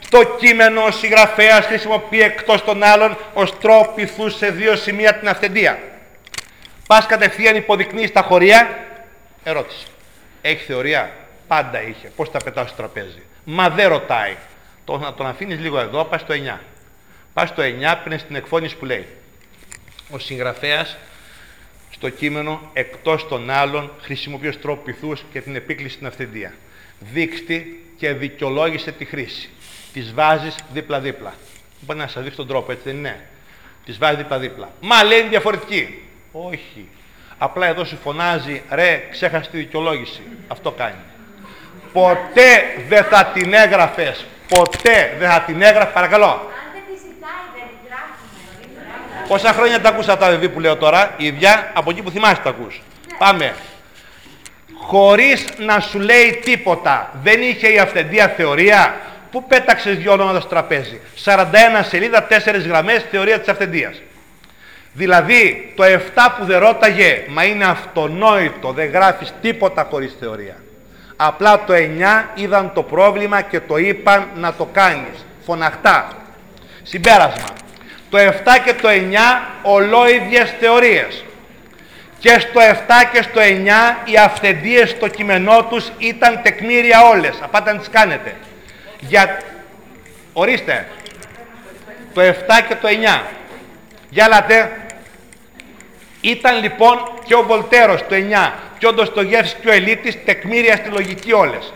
Στο 0.00 0.36
κείμενο 0.38 0.82
ο 0.82 0.90
συγγραφέας 0.90 1.66
χρησιμοποιεί 1.66 2.22
εκτός 2.22 2.64
των 2.64 2.82
άλλων 2.82 3.16
ως 3.34 3.58
τρόπο 3.58 3.92
πυθού 3.94 4.30
σε 4.30 4.50
δύο 4.50 4.76
σημεία 4.76 5.14
την 5.14 5.28
αυθεντία. 5.28 5.78
Πας 6.86 7.06
κατευθείαν 7.06 7.56
υποδεικνύεις 7.56 8.12
τα 8.12 8.22
χωρία. 8.22 8.78
Ερώτηση. 9.42 9.86
Έχεις 10.42 10.66
θεωρία; 10.66 11.10
Πάντα 11.46 11.82
είχε. 11.82 12.08
Πώς 12.16 12.30
τα 12.30 12.38
πετάω 12.38 12.66
στο 12.66 12.76
τραπέζι; 12.76 13.22
Μα 13.44 13.68
δεν 13.68 13.88
ρωτάει. 13.88 14.36
Το 14.84 14.98
να 14.98 15.14
τον 15.14 15.26
αφήνεις 15.26 15.58
λίγο 15.58 15.78
εδώ, 15.78 16.04
πας 16.04 16.20
στο 16.20 16.34
9. 16.34 16.60
Πας 17.32 17.48
στο 17.48 17.62
9, 17.62 17.96
πριν 18.04 18.18
στην 18.18 18.36
εκφώνηση 18.36 18.76
που 18.76 18.84
λέει. 18.84 19.06
Ο 20.10 20.18
συγγραφέας 20.18 20.96
στο 22.00 22.08
κείμενο 22.08 22.60
εκτός 22.72 23.28
των 23.28 23.50
άλλων 23.50 23.90
χρησιμοποιεί 24.00 24.48
ω 24.48 24.56
τρόπο 24.56 24.82
πυθού 24.82 25.12
και 25.32 25.40
την 25.40 25.56
επίκληση 25.56 25.94
στην 25.94 26.06
αυθεντία. 26.06 26.54
Δείξτε 27.12 27.66
και 27.96 28.12
δικαιολόγησε 28.12 28.92
τη 28.92 29.04
χρήση. 29.04 29.48
Τις 29.92 30.14
βάζεις 30.14 30.54
δίπλα-δίπλα. 30.72 31.34
Μπορεί 31.80 31.98
να 31.98 32.06
σας 32.06 32.22
δείξει 32.22 32.36
τον 32.36 32.46
τρόπο, 32.46 32.72
έτσι 32.72 32.84
δεν 32.84 32.96
είναι; 32.96 33.28
Τις 33.84 33.98
βάζεις 33.98 34.18
δίπλα-δίπλα. 34.18 34.70
Μα 34.80 35.04
λέει 35.04 35.22
διαφορετική. 35.22 36.02
Όχι. 36.32 36.88
Απλά 37.38 37.66
εδώ 37.66 37.84
σου 37.84 37.96
φωνάζει 37.96 38.62
ρε, 38.70 39.08
ξέχασε 39.10 39.50
τη 39.50 39.56
δικαιολόγηση. 39.56 40.22
Αυτό 40.48 40.70
κάνει. 40.70 41.02
Ποτέ 41.92 42.62
δεν 42.88 43.04
θα 43.04 43.24
την 43.26 43.52
έγραφες. 43.54 44.24
Ποτέ 44.48 45.16
δεν 45.18 45.30
θα 45.30 45.40
την 45.40 45.62
έγραφες, 45.62 45.92
παρακαλώ. 45.92 46.30
Αν 46.30 46.40
δεν 46.72 46.82
τη 46.88 47.00
ζητάει, 47.00 47.44
δεν 47.54 47.66
τη 47.68 47.88
γράφει. 47.88 48.20
Πόσα 49.30 49.52
χρόνια 49.52 49.80
τα 49.80 49.88
ακούσα 49.88 50.16
τα 50.16 50.26
παιδί 50.26 50.48
που 50.48 50.60
λέω 50.60 50.76
τώρα, 50.76 51.14
η 51.16 51.26
ίδια 51.26 51.70
από 51.74 51.90
εκεί 51.90 52.02
που 52.02 52.10
θυμάσαι 52.10 52.40
τα 52.42 52.50
ακούς. 52.50 52.82
Πάμε. 53.18 53.54
Χωρίς 54.74 55.44
να 55.58 55.80
σου 55.80 55.98
λέει 55.98 56.40
τίποτα, 56.44 57.10
δεν 57.22 57.42
είχε 57.42 57.68
η 57.68 57.78
αυθεντία 57.78 58.28
θεωρία. 58.28 59.00
Πού 59.30 59.44
πέταξες 59.44 59.96
δυο 59.96 60.12
ονόματα 60.12 60.40
στο 60.40 60.48
τραπέζι. 60.48 61.00
41 61.24 61.82
σελίδα, 61.82 62.26
4 62.26 62.66
γραμμές, 62.66 63.04
θεωρία 63.10 63.38
της 63.38 63.48
αυθεντίας. 63.48 64.00
Δηλαδή, 64.92 65.72
το 65.76 65.82
7 65.84 66.34
που 66.38 66.44
δεν 66.44 66.58
ρώταγε, 66.58 67.24
μα 67.28 67.44
είναι 67.44 67.64
αυτονόητο, 67.64 68.72
δεν 68.72 68.90
γράφεις 68.90 69.32
τίποτα 69.40 69.86
χωρίς 69.90 70.16
θεωρία. 70.20 70.56
Απλά 71.16 71.64
το 71.64 71.72
9 71.72 72.30
είδαν 72.34 72.72
το 72.74 72.82
πρόβλημα 72.82 73.40
και 73.40 73.60
το 73.60 73.76
είπαν 73.76 74.28
να 74.36 74.52
το 74.52 74.68
κάνεις. 74.72 75.26
Φωναχτά. 75.44 76.08
Συμπέρασμα. 76.82 77.58
Το 78.10 78.18
7 78.18 78.30
και 78.64 78.74
το 78.74 78.88
9 78.88 78.92
ολόιδιες 79.62 80.54
θεωρίες. 80.60 81.24
Και 82.18 82.38
στο 82.38 82.60
7 82.60 82.74
και 83.12 83.22
στο 83.22 83.40
9 83.40 83.98
οι 84.04 84.16
αυθεντίες 84.16 84.90
στο 84.90 85.08
κειμενό 85.08 85.64
τους 85.64 85.92
ήταν 85.98 86.40
τεκμήρια 86.42 87.02
όλες. 87.02 87.38
Απάτε 87.40 87.72
να 87.72 87.78
τις 87.78 87.88
κάνετε. 87.88 88.36
Για... 89.00 89.38
Ορίστε. 90.32 90.88
Το 92.14 92.20
7 92.20 92.32
και 92.68 92.74
το 92.74 92.88
9. 93.18 93.22
Για 94.08 94.28
λάτε. 94.28 94.70
Ήταν 96.20 96.62
λοιπόν 96.62 97.12
και 97.24 97.34
ο 97.34 97.42
Βολτέρος 97.42 98.00
το 98.00 98.14
9 98.46 98.52
και 98.78 98.86
ο 98.86 98.92
Ντοστογεύς 98.92 99.56
και 99.62 99.68
ο 99.68 99.72
Ελίτης 99.72 100.24
τεκμήρια 100.24 100.76
στη 100.76 100.88
λογική 100.88 101.32
όλες. 101.32 101.72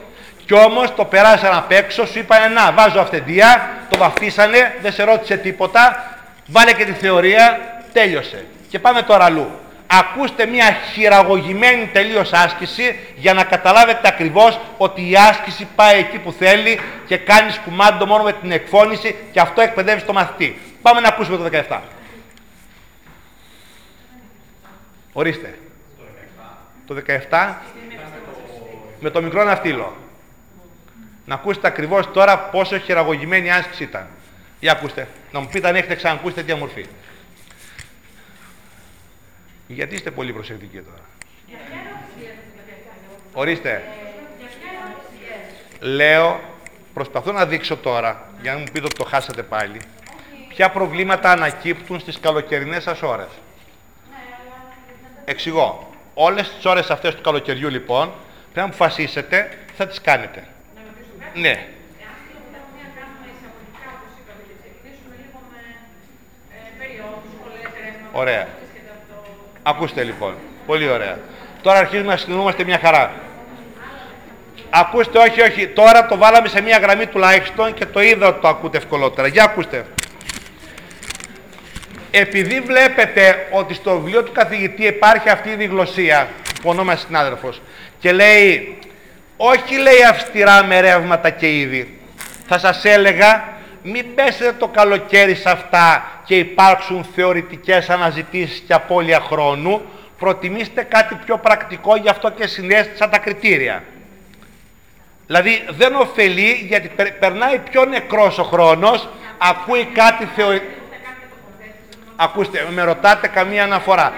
Κι 0.46 0.54
όμως 0.54 0.94
το 0.94 1.04
περάσαν 1.04 1.56
απ' 1.56 1.72
έξω, 1.72 2.06
σου 2.06 2.18
είπαν 2.18 2.52
να 2.52 2.72
βάζω 2.72 3.00
αυθεντία, 3.00 3.70
το 3.88 3.98
βαφτίσανε, 3.98 4.74
δεν 4.82 4.92
σε 4.92 5.04
ρώτησε 5.04 5.36
τίποτα, 5.36 6.13
βάλε 6.46 6.72
και 6.72 6.84
τη 6.84 6.92
θεωρία, 6.92 7.58
τέλειωσε. 7.92 8.46
Και 8.68 8.78
πάμε 8.78 9.02
τώρα 9.02 9.24
αλλού. 9.24 9.50
Ακούστε 9.86 10.46
μια 10.46 10.76
χειραγωγημένη 10.92 11.86
τελείως 11.86 12.32
άσκηση 12.32 12.98
για 13.16 13.34
να 13.34 13.44
καταλάβετε 13.44 14.08
ακριβώς 14.08 14.60
ότι 14.76 15.10
η 15.10 15.16
άσκηση 15.16 15.68
πάει 15.74 15.98
εκεί 15.98 16.18
που 16.18 16.32
θέλει 16.32 16.80
και 17.06 17.16
κάνεις 17.16 17.58
κουμάντο 17.64 18.06
μόνο 18.06 18.22
με 18.22 18.32
την 18.32 18.50
εκφώνηση 18.50 19.16
και 19.32 19.40
αυτό 19.40 19.60
εκπαιδεύεις 19.60 20.04
το 20.04 20.12
μαθητή. 20.12 20.58
Πάμε 20.82 21.00
να 21.00 21.08
ακούσουμε 21.08 21.36
το 21.36 21.64
17. 21.68 21.80
Ορίστε. 25.12 25.58
Το 26.86 26.96
17 27.30 27.54
με 29.00 29.10
το 29.10 29.22
μικρό 29.22 29.44
ναυτίλο. 29.44 29.96
Να 31.24 31.34
ακούσετε 31.34 31.66
ακριβώς 31.66 32.12
τώρα 32.12 32.38
πόσο 32.38 32.78
χειραγωγημένη 32.78 33.46
η 33.46 33.50
άσκηση 33.50 33.82
ήταν. 33.82 34.06
Για 34.64 34.72
ακούστε. 34.72 35.08
Να 35.32 35.40
μου 35.40 35.48
πείτε 35.52 35.68
αν 35.68 35.74
έχετε 35.74 35.94
ξανακούσει 35.94 36.34
τέτοια 36.34 36.56
μορφή. 36.56 36.86
Γιατί 39.66 39.94
είστε 39.94 40.10
πολύ 40.10 40.32
προσεκτικοί 40.32 40.80
τώρα. 40.80 41.04
Ορίστε. 43.32 43.82
Λέω, 45.80 46.40
προσπαθώ 46.94 47.32
να 47.32 47.46
δείξω 47.46 47.76
τώρα, 47.76 48.30
για 48.42 48.52
να 48.52 48.58
μου 48.58 48.64
πείτε 48.72 48.84
ότι 48.84 48.96
το 48.96 49.04
χάσατε 49.04 49.42
πάλι, 49.42 49.80
ποια 50.48 50.70
προβλήματα 50.70 51.30
ανακύπτουν 51.30 52.00
στις 52.00 52.20
καλοκαιρινές 52.20 52.82
σας 52.82 53.02
ώρες. 53.02 53.30
Εξηγώ. 55.24 55.92
Όλες 56.14 56.54
τις 56.54 56.64
ώρες 56.64 56.90
αυτές 56.90 57.14
του 57.14 57.22
καλοκαιριού 57.22 57.68
λοιπόν, 57.68 58.12
πρέπει 58.42 58.58
να 58.58 58.64
αποφασίσετε, 58.64 59.58
θα 59.76 59.86
τις 59.86 60.00
κάνετε. 60.00 60.46
Ναι. 61.34 61.68
Ωραία. 68.16 68.46
Ακούστε 69.62 70.02
λοιπόν. 70.02 70.34
Πολύ 70.66 70.88
ωραία. 70.88 71.18
Τώρα 71.62 71.78
αρχίζουμε 71.78 72.10
να 72.10 72.16
συγκινούμαστε 72.16 72.64
μια 72.64 72.78
χαρά. 72.78 73.12
Ακούστε, 74.70 75.18
όχι, 75.18 75.40
όχι. 75.40 75.66
Τώρα 75.66 76.06
το 76.06 76.16
βάλαμε 76.16 76.48
σε 76.48 76.60
μια 76.60 76.78
γραμμή 76.78 77.06
τουλάχιστον 77.06 77.74
και 77.74 77.86
το 77.86 78.02
είδα 78.02 78.26
ότι 78.26 78.40
το 78.40 78.48
ακούτε 78.48 78.76
ευκολότερα. 78.76 79.28
Για 79.28 79.44
ακούστε. 79.44 79.86
Επειδή 82.10 82.60
βλέπετε 82.60 83.48
ότι 83.50 83.74
στο 83.74 83.98
βιβλίο 83.98 84.22
του 84.22 84.32
καθηγητή 84.32 84.84
υπάρχει 84.84 85.28
αυτή 85.28 85.48
η 85.48 85.54
διγλωσία, 85.54 86.28
που 86.62 86.70
ονόμασε 86.70 87.04
συνάδελφος, 87.06 87.62
και 87.98 88.12
λέει, 88.12 88.78
όχι 89.36 89.78
λέει 89.78 90.02
αυστηρά 90.10 90.64
με 90.64 90.80
ρεύματα 90.80 91.30
και 91.30 91.58
είδη. 91.58 91.98
Θα 92.46 92.58
σας 92.58 92.84
έλεγα, 92.84 93.44
μην 93.82 94.14
πέσετε 94.14 94.52
το 94.58 94.68
καλοκαίρι 94.68 95.34
σε 95.34 95.50
αυτά 95.50 96.13
και 96.24 96.36
υπάρξουν 96.36 97.04
θεωρητικές 97.14 97.90
αναζητήσεις 97.90 98.62
και 98.66 98.72
απώλεια 98.72 99.20
χρόνου, 99.20 99.82
προτιμήστε 100.18 100.82
κάτι 100.82 101.18
πιο 101.24 101.38
πρακτικό, 101.38 101.96
γι' 101.96 102.08
αυτό 102.08 102.30
και 102.30 102.46
συνέστησα 102.46 103.08
τα 103.08 103.18
κριτήρια. 103.18 103.82
Δηλαδή 105.26 105.64
δεν 105.68 105.94
ωφελεί 105.94 106.52
γιατί 106.68 106.90
περνάει 107.18 107.58
πιο 107.58 107.84
νεκρός 107.84 108.38
ο 108.38 108.42
χρόνος, 108.42 109.08
ακούει 109.38 109.84
κάτι 109.84 110.28
θεωρητικό. 110.36 110.72
Ακούστε, 112.16 112.66
με 112.70 112.82
ρωτάτε 112.82 113.28
καμία 113.28 113.62
αναφορά. 113.62 114.12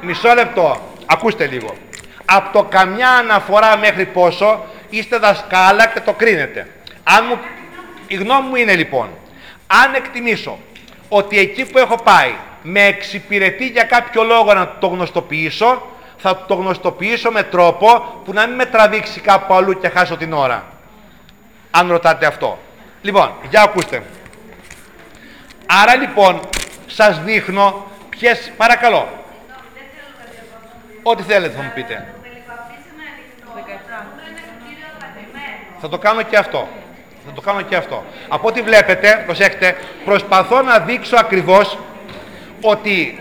Μισό 0.00 0.34
λεπτό, 0.34 0.94
ακούστε 1.06 1.46
λίγο. 1.46 1.74
Από 2.24 2.58
το 2.58 2.64
καμιά 2.64 3.10
αναφορά 3.10 3.76
μέχρι 3.76 4.04
πόσο 4.04 4.64
είστε 4.90 5.18
δασκάλα 5.18 5.86
και 5.86 6.00
το 6.00 6.12
κρίνετε. 6.12 6.66
Αν 7.04 7.24
μου... 7.28 7.38
Η 8.06 8.14
γνώμη 8.14 8.48
μου 8.48 8.56
είναι 8.56 8.74
λοιπόν, 8.74 9.08
αν 9.66 9.94
εκτιμήσω 9.94 10.58
ότι 11.08 11.38
εκεί 11.38 11.64
που 11.64 11.78
έχω 11.78 12.02
πάει 12.02 12.34
με 12.62 12.82
εξυπηρετεί 12.82 13.66
για 13.66 13.84
κάποιο 13.84 14.22
λόγο 14.22 14.54
να 14.54 14.76
το 14.78 14.86
γνωστοποιήσω, 14.86 15.82
θα 16.16 16.44
το 16.46 16.54
γνωστοποιήσω 16.54 17.30
με 17.30 17.42
τρόπο 17.42 18.20
που 18.24 18.32
να 18.32 18.46
μην 18.46 18.56
με 18.56 18.66
τραβήξει 18.66 19.20
κάπου 19.20 19.54
αλλού 19.54 19.78
και 19.78 19.88
χάσω 19.88 20.16
την 20.16 20.32
ώρα. 20.32 20.64
Αν 21.70 21.90
ρωτάτε 21.90 22.26
αυτό. 22.26 22.58
Λοιπόν, 23.02 23.32
για 23.50 23.62
ακούστε. 23.62 24.02
Άρα 25.66 25.96
λοιπόν, 25.96 26.40
σας 26.86 27.20
δείχνω 27.20 27.86
ποιες... 28.08 28.52
Παρακαλώ. 28.56 29.08
Ό,τι 31.02 31.22
θέλετε 31.22 31.56
θα 31.56 31.62
μου 31.62 31.72
πείτε. 31.74 32.14
Θα 35.80 35.88
το 35.88 35.98
κάνω 35.98 36.22
και 36.22 36.36
αυτό. 36.36 36.68
Θα 37.26 37.32
το 37.34 37.40
κάνω 37.40 37.62
και 37.62 37.76
αυτό. 37.76 38.04
Από 38.28 38.48
ό,τι 38.48 38.62
βλέπετε, 38.62 39.22
προσέξτε, 39.26 39.76
προσπαθώ 40.04 40.62
να 40.62 40.78
δείξω 40.78 41.16
ακριβώς 41.16 41.78
ότι 42.60 43.20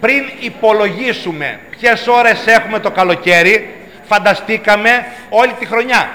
πριν 0.00 0.24
υπολογίσουμε 0.40 1.60
ποιες 1.70 2.06
ώρες 2.06 2.46
έχουμε 2.46 2.78
το 2.78 2.90
καλοκαίρι, 2.90 3.74
φανταστήκαμε 4.08 5.06
όλη 5.28 5.52
τη 5.52 5.66
χρονιά. 5.66 6.10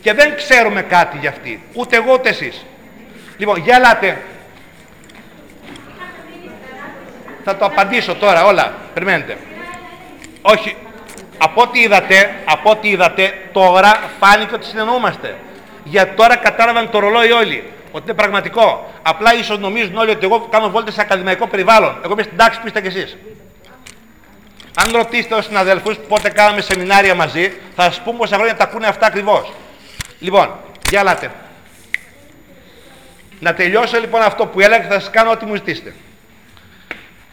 Και 0.00 0.12
δεν 0.12 0.36
ξέρουμε 0.36 0.82
κάτι 0.82 1.18
για 1.18 1.30
αυτή. 1.30 1.62
Ούτε 1.72 1.96
εγώ 1.96 2.12
ούτε 2.12 2.28
εσείς. 2.28 2.64
Λοιπόν, 3.36 3.58
για 3.58 3.76
ελάτε. 3.76 4.22
Θα 7.44 7.56
το 7.56 7.64
απαντήσω 7.64 8.14
τώρα 8.14 8.44
όλα. 8.44 8.74
Περιμένετε. 8.94 9.36
Όχι. 10.42 10.76
Από 11.38 11.62
ό,τι 11.62 11.80
είδατε, 11.80 12.34
από 12.44 12.70
ό,τι 12.70 12.88
είδατε, 12.88 13.32
τώρα 13.52 14.10
φάνηκε 14.20 14.54
ότι 14.54 14.66
συνεννοούμαστε. 14.66 15.36
Για 15.84 16.14
τώρα 16.14 16.36
κατάλαβαν 16.36 16.90
το 16.90 16.98
ρολόι 16.98 17.30
όλοι. 17.30 17.64
Ότι 17.92 18.04
είναι 18.04 18.14
πραγματικό. 18.14 18.92
Απλά 19.02 19.34
ίσως 19.34 19.58
νομίζουν 19.58 19.96
όλοι 19.96 20.10
ότι 20.10 20.24
εγώ 20.24 20.40
κάνω 20.50 20.70
βόλτες 20.70 20.94
σε 20.94 21.00
ακαδημαϊκό 21.00 21.46
περιβάλλον. 21.46 21.96
Εγώ 22.04 22.12
είμαι 22.12 22.22
στην 22.22 22.36
τάξη 22.36 22.60
που 22.60 22.66
είστε 22.66 22.80
κι 22.80 22.86
εσείς. 22.86 23.16
Αν 24.74 24.92
ρωτήσετε 24.92 25.34
τους 25.36 25.44
συναδέλφους 25.44 25.96
πότε 26.08 26.30
κάναμε 26.30 26.60
σεμινάρια 26.60 27.14
μαζί, 27.14 27.52
θα 27.76 27.82
σας 27.82 28.00
πούμε 28.00 28.18
πόσα 28.18 28.34
χρόνια 28.36 28.56
τα 28.56 28.64
ακούνε 28.64 28.86
αυτά 28.86 29.06
ακριβώς. 29.06 29.52
Λοιπόν, 30.18 30.50
Για 30.90 31.00
ελάτε. 31.00 31.30
Να 33.40 33.54
τελειώσω 33.54 33.98
λοιπόν 34.00 34.22
αυτό 34.22 34.46
που 34.46 34.60
έλεγα 34.60 34.78
και 34.82 34.92
θα 34.92 35.00
σας 35.00 35.10
κάνω 35.10 35.30
ό,τι 35.30 35.44
μου 35.44 35.54
ζητήσετε. 35.54 35.94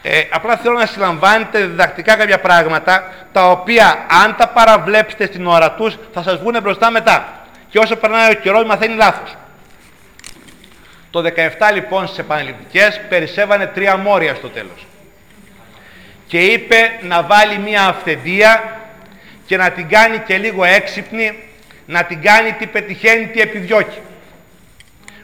Ε, 0.02 0.22
απλά 0.30 0.56
θέλω 0.56 0.78
να 0.78 0.86
συλλαμβάνετε 0.86 1.66
διδακτικά 1.66 2.16
κάποια 2.16 2.40
πράγματα 2.40 3.12
τα 3.32 3.50
οποία 3.50 4.06
αν 4.24 4.36
τα 4.36 4.48
παραβλέψετε 4.48 5.26
στην 5.26 5.46
ώρα 5.46 5.72
τους 5.72 5.98
θα 6.12 6.22
σας 6.22 6.38
βγουν 6.38 6.56
μπροστά 6.62 6.90
μετά. 6.90 7.41
Και 7.72 7.78
όσο 7.78 7.96
περνάει 7.96 8.30
ο 8.30 8.34
καιρός 8.34 8.64
μαθαίνει 8.64 8.94
λάθος. 8.94 9.36
Το 11.10 11.22
17 11.22 11.72
λοιπόν 11.74 12.06
στις 12.06 12.18
επαναληπτικές 12.18 13.00
περισσεύανε 13.08 13.66
τρία 13.66 13.96
μόρια 13.96 14.34
στο 14.34 14.48
τέλος. 14.48 14.86
Και 16.26 16.38
είπε 16.38 16.76
να 17.02 17.22
βάλει 17.22 17.58
μία 17.58 17.86
αυθεντία 17.86 18.80
και 19.46 19.56
να 19.56 19.70
την 19.70 19.88
κάνει 19.88 20.18
και 20.18 20.38
λίγο 20.38 20.64
έξυπνη, 20.64 21.38
να 21.86 22.04
την 22.04 22.22
κάνει 22.22 22.52
τι 22.52 22.66
πετυχαίνει, 22.66 23.26
τι 23.26 23.40
επιδιώκει. 23.40 23.98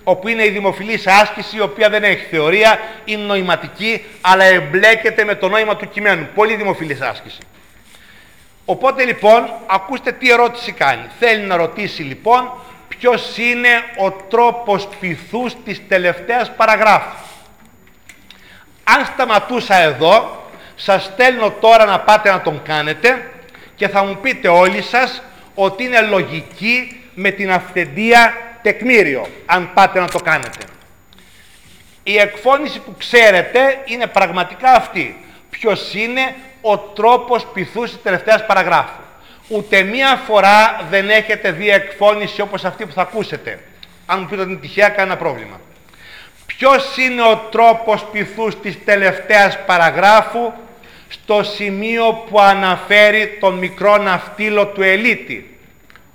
Όπου 0.04 0.28
είναι 0.28 0.44
η 0.44 0.50
δημοφιλής 0.50 1.06
άσκηση, 1.06 1.56
η 1.56 1.60
οποία 1.60 1.90
δεν 1.90 2.02
έχει 2.02 2.26
θεωρία, 2.30 2.78
είναι 3.04 3.22
νοηματική, 3.22 4.04
αλλά 4.20 4.44
εμπλέκεται 4.44 5.24
με 5.24 5.34
το 5.34 5.48
νόημα 5.48 5.76
του 5.76 5.88
κειμένου. 5.88 6.28
Πολύ 6.34 6.54
δημοφιλής 6.54 7.00
άσκηση. 7.00 7.38
Οπότε 8.70 9.04
λοιπόν, 9.04 9.50
ακούστε 9.66 10.12
τι 10.12 10.30
ερώτηση 10.30 10.72
κάνει. 10.72 11.06
Θέλει 11.18 11.42
να 11.42 11.56
ρωτήσει 11.56 12.02
λοιπόν 12.02 12.52
ποιος 12.88 13.38
είναι 13.38 13.68
ο 13.98 14.10
τρόπος 14.10 14.88
πυθούς 15.00 15.54
της 15.64 15.82
τελευταίας 15.88 16.52
παραγράφου. 16.56 17.16
Αν 18.84 19.04
σταματούσα 19.04 19.76
εδώ, 19.76 20.44
σας 20.76 21.04
στέλνω 21.04 21.50
τώρα 21.50 21.84
να 21.84 22.00
πάτε 22.00 22.30
να 22.30 22.40
τον 22.40 22.62
κάνετε 22.62 23.30
και 23.76 23.88
θα 23.88 24.04
μου 24.04 24.16
πείτε 24.16 24.48
όλοι 24.48 24.82
σας 24.82 25.22
ότι 25.54 25.84
είναι 25.84 26.00
λογική 26.00 27.04
με 27.14 27.30
την 27.30 27.52
αυθεντία 27.52 28.36
τεκμήριο, 28.62 29.26
αν 29.46 29.70
πάτε 29.74 30.00
να 30.00 30.08
το 30.08 30.18
κάνετε. 30.18 30.64
Η 32.02 32.18
εκφώνηση 32.18 32.80
που 32.80 32.94
ξέρετε 32.98 33.82
είναι 33.84 34.06
πραγματικά 34.06 34.72
αυτή. 34.72 35.24
Ποιος 35.50 35.94
είναι 35.94 36.34
ο 36.70 36.78
τρόπος 36.78 37.46
πυθούς 37.52 37.90
της 37.90 38.02
τελευταίας 38.02 38.46
παραγράφου. 38.46 39.00
Ούτε 39.48 39.82
μία 39.82 40.20
φορά 40.26 40.86
δεν 40.90 41.10
έχετε 41.10 41.50
δει 41.50 41.70
εκφώνηση 41.70 42.40
όπως 42.40 42.64
αυτή 42.64 42.86
που 42.86 42.92
θα 42.92 43.02
ακούσετε. 43.02 43.58
Αν 44.06 44.20
μου 44.20 44.26
πείτε 44.28 44.42
ότι 44.42 44.50
είναι 44.50 44.60
τυχαία, 44.60 44.88
κανένα 44.88 45.16
πρόβλημα. 45.16 45.60
Ποιος 46.46 46.96
είναι 46.96 47.22
ο 47.22 47.36
τρόπος 47.50 48.04
πυθούς 48.12 48.60
της 48.60 48.84
τελευταίας 48.84 49.58
παραγράφου 49.66 50.52
στο 51.08 51.42
σημείο 51.42 52.24
που 52.30 52.40
αναφέρει 52.40 53.36
τον 53.40 53.54
μικρό 53.54 53.96
ναυτίλο 53.96 54.66
του 54.66 54.82
Ελίτη; 54.82 55.58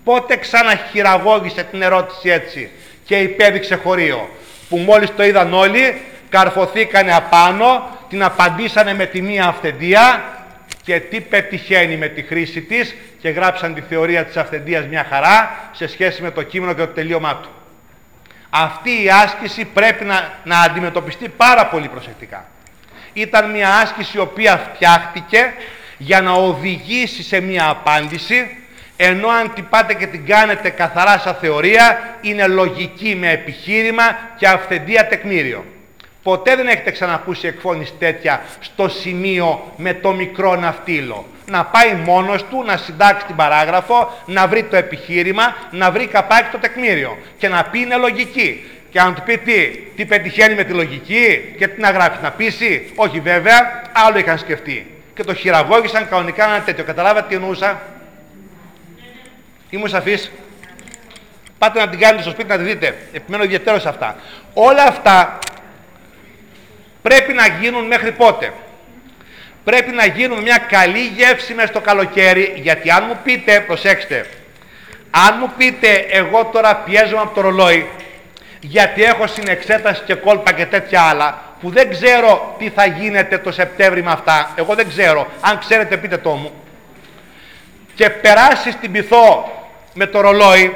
Πότε 0.03 0.35
ξαναχειραγώγησε 0.35 1.63
την 1.63 1.81
ερώτηση 1.81 2.29
έτσι 2.29 2.69
και 3.05 3.15
υπέδειξε 3.15 3.75
χωρίο. 3.75 4.29
Που 4.69 4.77
μόλις 4.77 5.15
το 5.15 5.23
είδαν 5.23 5.53
όλοι, 5.53 6.01
καρφωθήκανε 6.29 7.15
απάνω, 7.15 7.89
την 8.09 8.23
απαντήσανε 8.23 8.93
με 8.93 9.05
τη 9.05 9.21
μία 9.21 9.47
αυθεντία 9.47 10.32
και 10.83 10.99
τι 10.99 11.21
πετυχαίνει 11.21 11.97
με 11.97 12.07
τη 12.07 12.21
χρήση 12.21 12.61
της 12.61 12.95
και 13.19 13.29
γράψαν 13.29 13.73
τη 13.73 13.81
θεωρία 13.81 14.25
της 14.25 14.37
αυθεντίας 14.37 14.85
μια 14.85 15.05
χαρά 15.09 15.69
σε 15.71 15.87
σχέση 15.87 16.21
με 16.21 16.31
το 16.31 16.43
κείμενο 16.43 16.73
και 16.73 16.79
το 16.79 16.87
τελείωμά 16.87 17.35
του. 17.35 17.49
Αυτή 18.49 19.03
η 19.03 19.09
άσκηση 19.09 19.65
πρέπει 19.65 20.05
να, 20.05 20.33
να 20.43 20.59
αντιμετωπιστεί 20.59 21.29
πάρα 21.29 21.65
πολύ 21.65 21.87
προσεκτικά. 21.87 22.45
Ήταν 23.13 23.51
μια 23.51 23.75
άσκηση 23.75 24.17
η 24.17 24.19
οποία 24.19 24.71
φτιάχτηκε 24.73 25.53
για 25.97 26.21
να 26.21 26.31
οδηγήσει 26.31 27.23
σε 27.23 27.39
μια 27.39 27.69
απάντηση 27.69 28.57
ενώ 28.95 29.27
αν 29.27 29.53
την 29.53 29.69
πάτε 29.69 29.93
και 29.93 30.07
την 30.07 30.25
κάνετε 30.25 30.69
καθαρά 30.69 31.17
σαν 31.17 31.35
θεωρία 31.35 32.17
είναι 32.21 32.47
λογική 32.47 33.15
με 33.15 33.31
επιχείρημα 33.31 34.03
και 34.37 34.47
αυθεντία 34.47 35.07
τεκμήριο. 35.07 35.65
Ποτέ 36.23 36.55
δεν 36.55 36.67
έχετε 36.67 36.91
ξανακούσει 36.91 37.47
εκφώνηση 37.47 37.93
τέτοια 37.99 38.41
στο 38.59 38.89
σημείο 38.89 39.73
με 39.77 39.93
το 39.93 40.11
μικρό 40.11 40.55
ναυτίλο. 40.55 41.25
Να 41.45 41.65
πάει 41.65 41.93
μόνος 41.93 42.43
του, 42.43 42.63
να 42.65 42.77
συντάξει 42.77 43.25
την 43.25 43.35
παράγραφο, 43.35 44.21
να 44.25 44.47
βρει 44.47 44.63
το 44.63 44.75
επιχείρημα, 44.75 45.55
να 45.71 45.91
βρει 45.91 46.07
καπάκι 46.07 46.49
το 46.51 46.57
τεκμήριο 46.57 47.17
και 47.37 47.47
να 47.47 47.63
πει 47.63 47.79
είναι 47.79 47.95
λογική. 47.95 48.63
Και 48.89 48.99
αν 48.99 49.15
του 49.15 49.21
πει 49.21 49.37
τι, 49.37 49.67
τι 49.95 50.05
πετυχαίνει 50.05 50.55
με 50.55 50.63
τη 50.63 50.73
λογική 50.73 51.53
και 51.57 51.67
τι 51.67 51.81
να 51.81 51.89
γράψει, 51.89 52.19
να 52.21 52.31
πείσει. 52.31 52.91
Όχι 52.95 53.19
βέβαια, 53.19 53.81
άλλο 53.93 54.17
είχαν 54.17 54.37
σκεφτεί. 54.37 54.87
Και 55.13 55.23
το 55.23 55.33
χειραγώγησαν 55.33 56.09
κανονικά 56.09 56.45
ένα 56.45 56.61
τέτοιο. 56.61 56.83
Καταλάβατε 56.83 57.27
τι 57.27 57.35
εννοούσα; 57.35 57.81
Ήμουν 59.69 59.89
σαφής; 59.89 60.31
Πάτε 61.57 61.79
να 61.79 61.87
την 61.89 61.99
κάνετε 61.99 62.21
στο 62.21 62.31
σπίτι 62.31 62.49
να 62.49 62.57
τη 62.57 62.63
δείτε. 62.63 62.97
Επιμένω 63.13 63.43
ιδιαίτερο 63.43 63.79
σε 63.79 63.89
αυτά. 63.89 64.15
Όλα 64.53 64.83
αυτά 64.83 65.39
πρέπει 67.03 67.33
να 67.33 67.47
γίνουν 67.47 67.85
μέχρι 67.85 68.11
πότε; 68.11 68.53
Πρέπει 69.63 69.91
να 69.91 70.05
γίνουν 70.05 70.41
μια 70.41 70.57
καλή 70.57 70.99
γεύση 70.99 71.53
μέσα 71.53 71.67
στο 71.67 71.81
καλοκαίρι, 71.81 72.53
γιατί 72.55 72.91
αν 72.91 73.03
μου 73.07 73.19
πείτε, 73.23 73.63
προσέξτε, 73.67 74.25
αν 75.09 75.35
μου 75.39 75.51
πείτε 75.57 75.87
εγώ 76.09 76.45
τώρα 76.45 76.75
πιέζομαι 76.75 77.21
από 77.21 77.35
το 77.35 77.41
ρολόι, 77.41 77.89
γιατί 78.59 79.03
έχω 79.03 79.27
συνεξέταση 79.27 80.01
και 80.05 80.13
κόλπα 80.13 80.53
και 80.53 80.65
τέτοια 80.65 81.01
άλλα, 81.01 81.41
που 81.61 81.69
δεν 81.69 81.89
ξέρω 81.89 82.55
τι 82.57 82.69
θα 82.69 82.85
γίνεται 82.85 83.37
το 83.37 83.51
Σεπτέμβρη 83.51 84.03
με 84.03 84.11
αυτά, 84.11 84.53
εγώ 84.55 84.75
δεν 84.75 84.87
ξέρω, 84.87 85.27
αν 85.41 85.59
ξέρετε 85.59 85.97
πείτε 85.97 86.17
το 86.17 86.29
μου, 86.29 86.51
και 87.95 88.09
περάσεις 88.09 88.73
στην 88.73 88.91
πυθό 88.91 89.51
με 89.93 90.05
το 90.05 90.21
ρολόι 90.21 90.75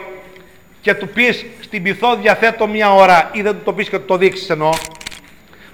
και 0.82 0.94
του 0.94 1.08
πεις 1.08 1.46
στην 1.62 1.84
πυθό 1.84 2.16
διαθέτω 2.16 2.68
μία 2.68 2.94
ώρα 2.94 3.30
ή 3.32 3.42
δεν 3.42 3.54
του 3.54 3.62
το 3.64 3.74
πεις 3.74 3.90
και 3.90 4.00
το 4.00 4.18
δείξεις 4.18 4.50
εννοώ, 4.50 4.70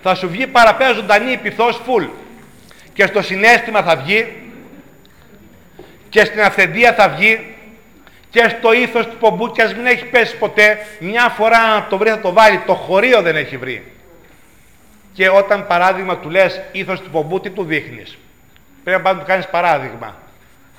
θα 0.04 0.16
σου 0.16 0.30
βγει 0.30 0.48
παραπέρα 0.48 0.94
ζωντανή 0.94 1.32
η 1.32 1.38
πυθός 1.38 1.82
φουλ. 1.86 2.04
Και 2.94 3.06
στο 3.06 3.22
συνέστημα 3.22 3.84
θα 3.84 3.96
βγει 3.96 4.28
και 6.10 6.26
στην 6.26 6.42
αυθεντία 6.42 6.94
θα 6.94 7.10
βγει 7.10 7.56
και 8.30 8.56
στο 8.60 8.74
ήθος 8.74 9.08
του 9.08 9.18
πομπού 9.18 9.52
και 9.52 9.62
ας 9.62 9.76
μην 9.76 9.86
έχει 9.86 10.06
πέσει 10.06 10.38
ποτέ 10.38 10.78
μια 11.00 11.30
φορά 11.30 11.68
να 11.68 11.88
το 11.88 11.98
βρει 11.98 12.10
θα 12.10 12.20
το 12.20 12.34
βάλει. 12.34 12.60
Το 12.66 12.74
χωρίο 12.74 13.22
δεν 13.22 13.36
έχει 13.36 13.58
βρει. 13.58 13.92
Και 15.14 15.30
όταν 15.30 15.68
παράδειγμα 15.68 16.18
του 16.18 16.30
λες 16.30 16.62
ήθος 16.72 17.02
του 17.02 17.10
πομπού 17.10 17.40
τι 17.40 17.50
του 17.50 17.64
δείχνεις; 17.64 18.18
Πρέπει 18.84 19.04
να 19.04 19.18
του 19.18 19.26
κάνεις 19.26 19.48
παράδειγμα. 19.48 20.16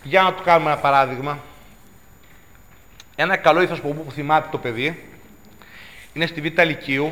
Για 0.03 0.23
να 0.23 0.33
του 0.33 0.43
κάνουμε 0.43 0.71
ένα 0.71 0.81
παράδειγμα. 0.81 1.39
Ένα 3.17 3.37
καλό 3.37 3.63
ήθος 3.63 3.81
πομπού 3.81 4.05
που 4.05 4.11
θυμάται 4.11 4.49
το 4.51 4.59
παιδί 4.59 5.05
είναι 6.13 6.27
στη 6.27 6.41
Β' 6.41 6.61
Λυκείου 6.63 7.11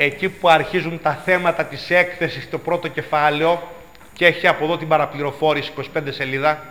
εκεί 0.00 0.28
που 0.28 0.48
αρχίζουν 0.48 1.00
τα 1.02 1.14
θέματα 1.24 1.64
της 1.64 1.90
έκθεσης 1.90 2.42
στο 2.42 2.58
πρώτο 2.58 2.88
κεφάλαιο 2.88 3.72
και 4.12 4.26
έχει 4.26 4.46
από 4.46 4.64
εδώ 4.64 4.76
την 4.76 4.88
παραπληροφόρηση 4.88 5.72
25 5.76 6.00
σελίδα 6.08 6.64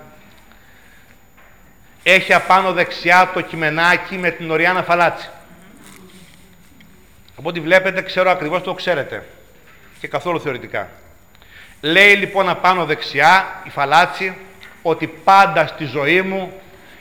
έχει 2.04 2.34
απάνω 2.34 2.74
δεξιά 2.74 3.32
το 3.34 3.42
κειμενάκι 3.42 4.18
με 4.18 4.30
την 4.30 4.52
Οριάννα 4.52 4.84
Φαλάτση. 4.84 5.30
Από 7.38 7.50
ό,τι 7.50 7.60
βλέπετε 7.60 8.02
ξέρω 8.02 8.30
ακριβώς 8.30 8.62
το 8.62 8.74
ξέρετε 8.74 9.26
και 10.00 10.08
καθόλου 10.08 10.42
θεωρητικά. 10.42 10.90
Λέει 11.82 12.14
λοιπόν 12.14 12.50
απάνω 12.50 12.86
δεξιά 12.86 13.62
η 13.64 13.70
Φαλάτση 13.70 14.36
ότι 14.82 15.08
πάντα 15.08 15.68
στη 15.68 15.86
ζωή 15.86 16.22
μου 16.22 16.54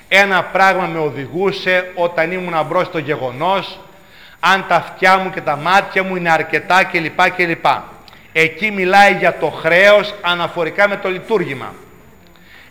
ένα 0.08 0.44
πράγμα 0.44 0.86
με 0.86 0.98
οδηγούσε 0.98 1.92
όταν 1.94 2.32
ήμουν 2.32 2.66
μπρος 2.66 2.86
στο 2.86 2.98
γεγονός 2.98 3.78
αν 4.52 4.64
τα 4.68 4.74
αυτιά 4.74 5.18
μου 5.18 5.30
και 5.30 5.40
τα 5.40 5.56
μάτια 5.56 6.02
μου 6.02 6.16
είναι 6.16 6.30
αρκετά 6.30 6.84
κλπ. 6.84 7.30
κλπ. 7.36 7.66
Εκεί 8.32 8.70
μιλάει 8.70 9.12
για 9.12 9.38
το 9.38 9.46
χρέος 9.50 10.14
αναφορικά 10.20 10.88
με 10.88 10.96
το 10.96 11.10
λειτουργήμα. 11.10 11.74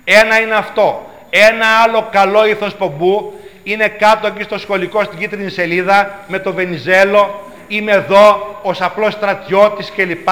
Ένα 0.03 0.39
είναι 0.39 0.55
αυτό. 0.55 1.09
Ένα 1.29 1.65
άλλο 1.83 2.07
καλό 2.11 2.45
ήθος 2.45 2.75
πομπού 2.75 3.39
είναι 3.63 3.87
κάτω 3.87 4.27
εκεί 4.27 4.43
στο 4.43 4.57
σχολικό 4.57 5.03
στην 5.03 5.19
κίτρινη 5.19 5.49
σελίδα 5.49 6.19
με 6.27 6.39
το 6.39 6.53
Βενιζέλο. 6.53 7.51
Είμαι 7.67 7.91
εδώ 7.91 8.59
ως 8.61 8.81
απλός 8.81 9.13
στρατιώτης 9.13 9.91
κλπ. 9.95 10.27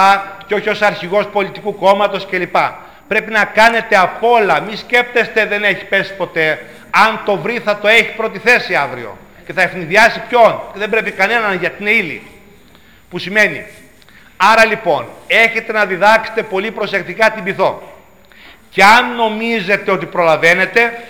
Και 0.46 0.54
όχι 0.54 0.68
ως 0.68 0.82
αρχηγός 0.82 1.26
πολιτικού 1.26 1.74
κόμματος 1.74 2.26
κλπ. 2.26 2.56
Πρέπει 3.08 3.30
να 3.30 3.44
κάνετε 3.44 3.96
απ' 3.96 4.24
όλα. 4.24 4.60
Μη 4.60 4.76
σκέπτεστε 4.76 5.46
δεν 5.46 5.64
έχει 5.64 5.84
πέσει 5.84 6.14
ποτέ. 6.14 6.66
Αν 6.90 7.20
το 7.24 7.36
βρει 7.36 7.58
θα 7.58 7.78
το 7.78 7.88
έχει 7.88 8.14
πρώτη 8.16 8.38
θέση 8.38 8.74
αύριο 8.74 9.16
και 9.46 9.52
θα 9.52 9.62
ευνηδιάσει 9.62 10.22
ποιον. 10.28 10.60
Και 10.72 10.78
δεν 10.78 10.90
πρέπει 10.90 11.10
κανέναν 11.10 11.58
γιατί 11.58 11.82
είναι 11.82 11.90
ύλη. 11.90 12.22
Που 13.10 13.18
σημαίνει. 13.18 13.64
Άρα 14.36 14.64
λοιπόν, 14.64 15.06
έχετε 15.26 15.72
να 15.72 15.84
διδάξετε 15.84 16.42
πολύ 16.42 16.70
προσεκτικά 16.70 17.30
την 17.30 17.44
πυθό. 17.44 17.92
Και 18.70 18.84
αν 18.84 19.14
νομίζετε 19.14 19.90
ότι 19.90 20.06
προλαβαίνετε 20.06 21.02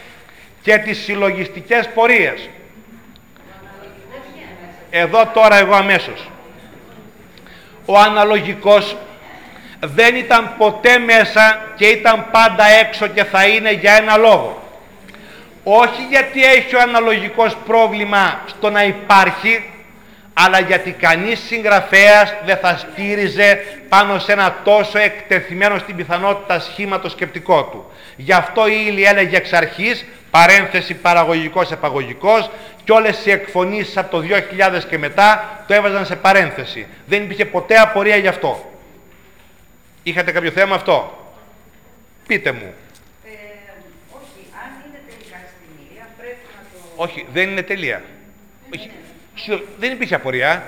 και 0.62 0.76
τις 0.78 0.98
συλλογιστικές 0.98 1.88
πορείες. 1.94 2.48
Εδώ 4.90 5.26
τώρα 5.26 5.56
εγώ 5.56 5.74
αμέσως. 5.74 6.30
Ο 7.84 7.98
αναλογικός 7.98 8.96
δεν 9.80 10.16
ήταν 10.16 10.54
ποτέ 10.58 10.98
μέσα 10.98 11.72
και 11.76 11.86
ήταν 11.86 12.26
πάντα 12.30 12.64
έξω 12.66 13.06
και 13.06 13.24
θα 13.24 13.46
είναι 13.46 13.72
για 13.72 13.92
ένα 13.92 14.16
λόγο. 14.16 14.63
Όχι 15.64 16.06
γιατί 16.10 16.44
έχει 16.44 16.76
ο 16.76 16.80
αναλογικός 16.80 17.56
πρόβλημα 17.66 18.40
στο 18.46 18.70
να 18.70 18.84
υπάρχει, 18.84 19.70
αλλά 20.34 20.60
γιατί 20.60 20.90
κανείς 20.90 21.40
συγγραφέας 21.46 22.34
δεν 22.44 22.56
θα 22.56 22.76
στήριζε 22.76 23.64
πάνω 23.88 24.18
σε 24.18 24.32
ένα 24.32 24.56
τόσο 24.64 24.98
εκτεθειμένο 24.98 25.78
στην 25.78 25.96
πιθανότητα 25.96 26.60
σχήματο 26.60 27.08
σκεπτικό 27.08 27.64
του. 27.64 27.90
Γι' 28.16 28.32
αυτό 28.32 28.66
η 28.66 28.84
Ήλη 28.86 29.04
έλεγε 29.04 29.36
εξ 29.36 29.52
αρχής, 29.52 30.04
παρένθεση 30.30 30.94
παραγωγικός 30.94 31.70
επαγωγικός, 31.70 32.50
και 32.84 32.92
όλες 32.92 33.26
οι 33.26 33.30
εκφωνήσεις 33.30 33.96
από 33.96 34.10
το 34.10 34.26
2000 34.78 34.84
και 34.88 34.98
μετά 34.98 35.64
το 35.66 35.74
έβαζαν 35.74 36.06
σε 36.06 36.16
παρένθεση. 36.16 36.86
Δεν 37.06 37.22
υπήρχε 37.22 37.44
ποτέ 37.44 37.76
απορία 37.76 38.16
γι' 38.16 38.28
αυτό. 38.28 38.72
Είχατε 40.02 40.32
κάποιο 40.32 40.50
θέμα 40.50 40.74
αυτό; 40.74 41.24
Πείτε 42.26 42.52
μου. 42.52 42.74
Ε, 43.24 43.30
όχι, 44.18 44.40
αν 44.62 44.70
είναι 44.84 45.00
τελικά 45.08 45.38
στην 45.52 45.68
Ήλια, 45.84 46.06
πρέπει 46.18 46.46
να 46.56 46.62
το... 46.72 46.80
Όχι, 46.96 47.26
δεν 47.32 47.48
είναι 47.50 47.62
τελεία. 47.62 48.02
Όχι. 48.74 48.90
Σου- 49.34 49.66
Δεν 49.78 49.92
υπήρχε 49.92 50.14
απορία. 50.14 50.62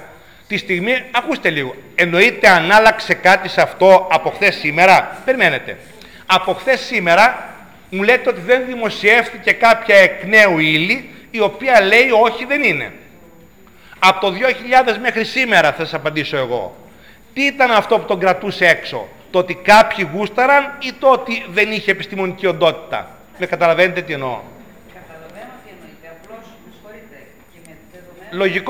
Τη 0.49 0.57
στιγμή, 0.57 1.05
ακούστε 1.11 1.51
λίγο, 1.51 1.75
εννοείται 1.95 2.49
αν 2.49 2.73
άλλαξε 2.73 3.15
κάτι 3.15 3.49
σε 3.49 3.61
αυτό 3.63 4.09
από 4.11 4.31
χθες 4.31 4.55
σήμερα; 4.55 5.19
Περιμένετε. 5.25 5.79
Από 6.27 6.53
χθες 6.53 6.81
σήμερα 6.81 7.55
μου 7.91 8.03
λέτε 8.03 8.29
ότι 8.29 8.41
δεν 8.41 8.63
δημοσιεύτηκε 8.67 9.53
κάποια 9.53 9.97
εκ 9.97 10.25
νέου 10.25 10.59
ύλη 10.59 11.11
η 11.31 11.41
οποία 11.41 11.81
λέει 11.81 12.11
όχι 12.11 12.45
δεν 12.45 12.63
είναι. 12.63 12.93
Από 13.99 14.21
το 14.21 14.33
2000 14.33 14.99
μέχρι 15.01 15.25
σήμερα 15.25 15.73
θα 15.73 15.85
σας 15.85 15.95
απαντήσω 15.95 16.37
εγώ. 16.37 16.77
Τι 17.35 17.43
ήταν 17.43 17.71
αυτό 17.71 17.99
που 17.99 18.05
τον 18.05 18.21
κρατούσε 18.21 18.67
έξω; 18.67 19.09
Το 19.31 19.39
ότι 19.39 19.55
κάποιοι 19.55 20.09
γούσταραν 20.13 20.77
ή 20.81 20.93
το 20.93 21.09
ότι 21.09 21.45
δεν 21.51 21.73
είχε 21.73 21.91
επιστημονική 21.91 22.47
οντότητα; 22.47 23.11
Με 23.39 23.47
καταλαβαίνετε 23.47 24.03
τι 24.03 24.13
εννοώ. 24.13 24.41
Καταλαβαίνω 28.31 28.53
τι 28.53 28.67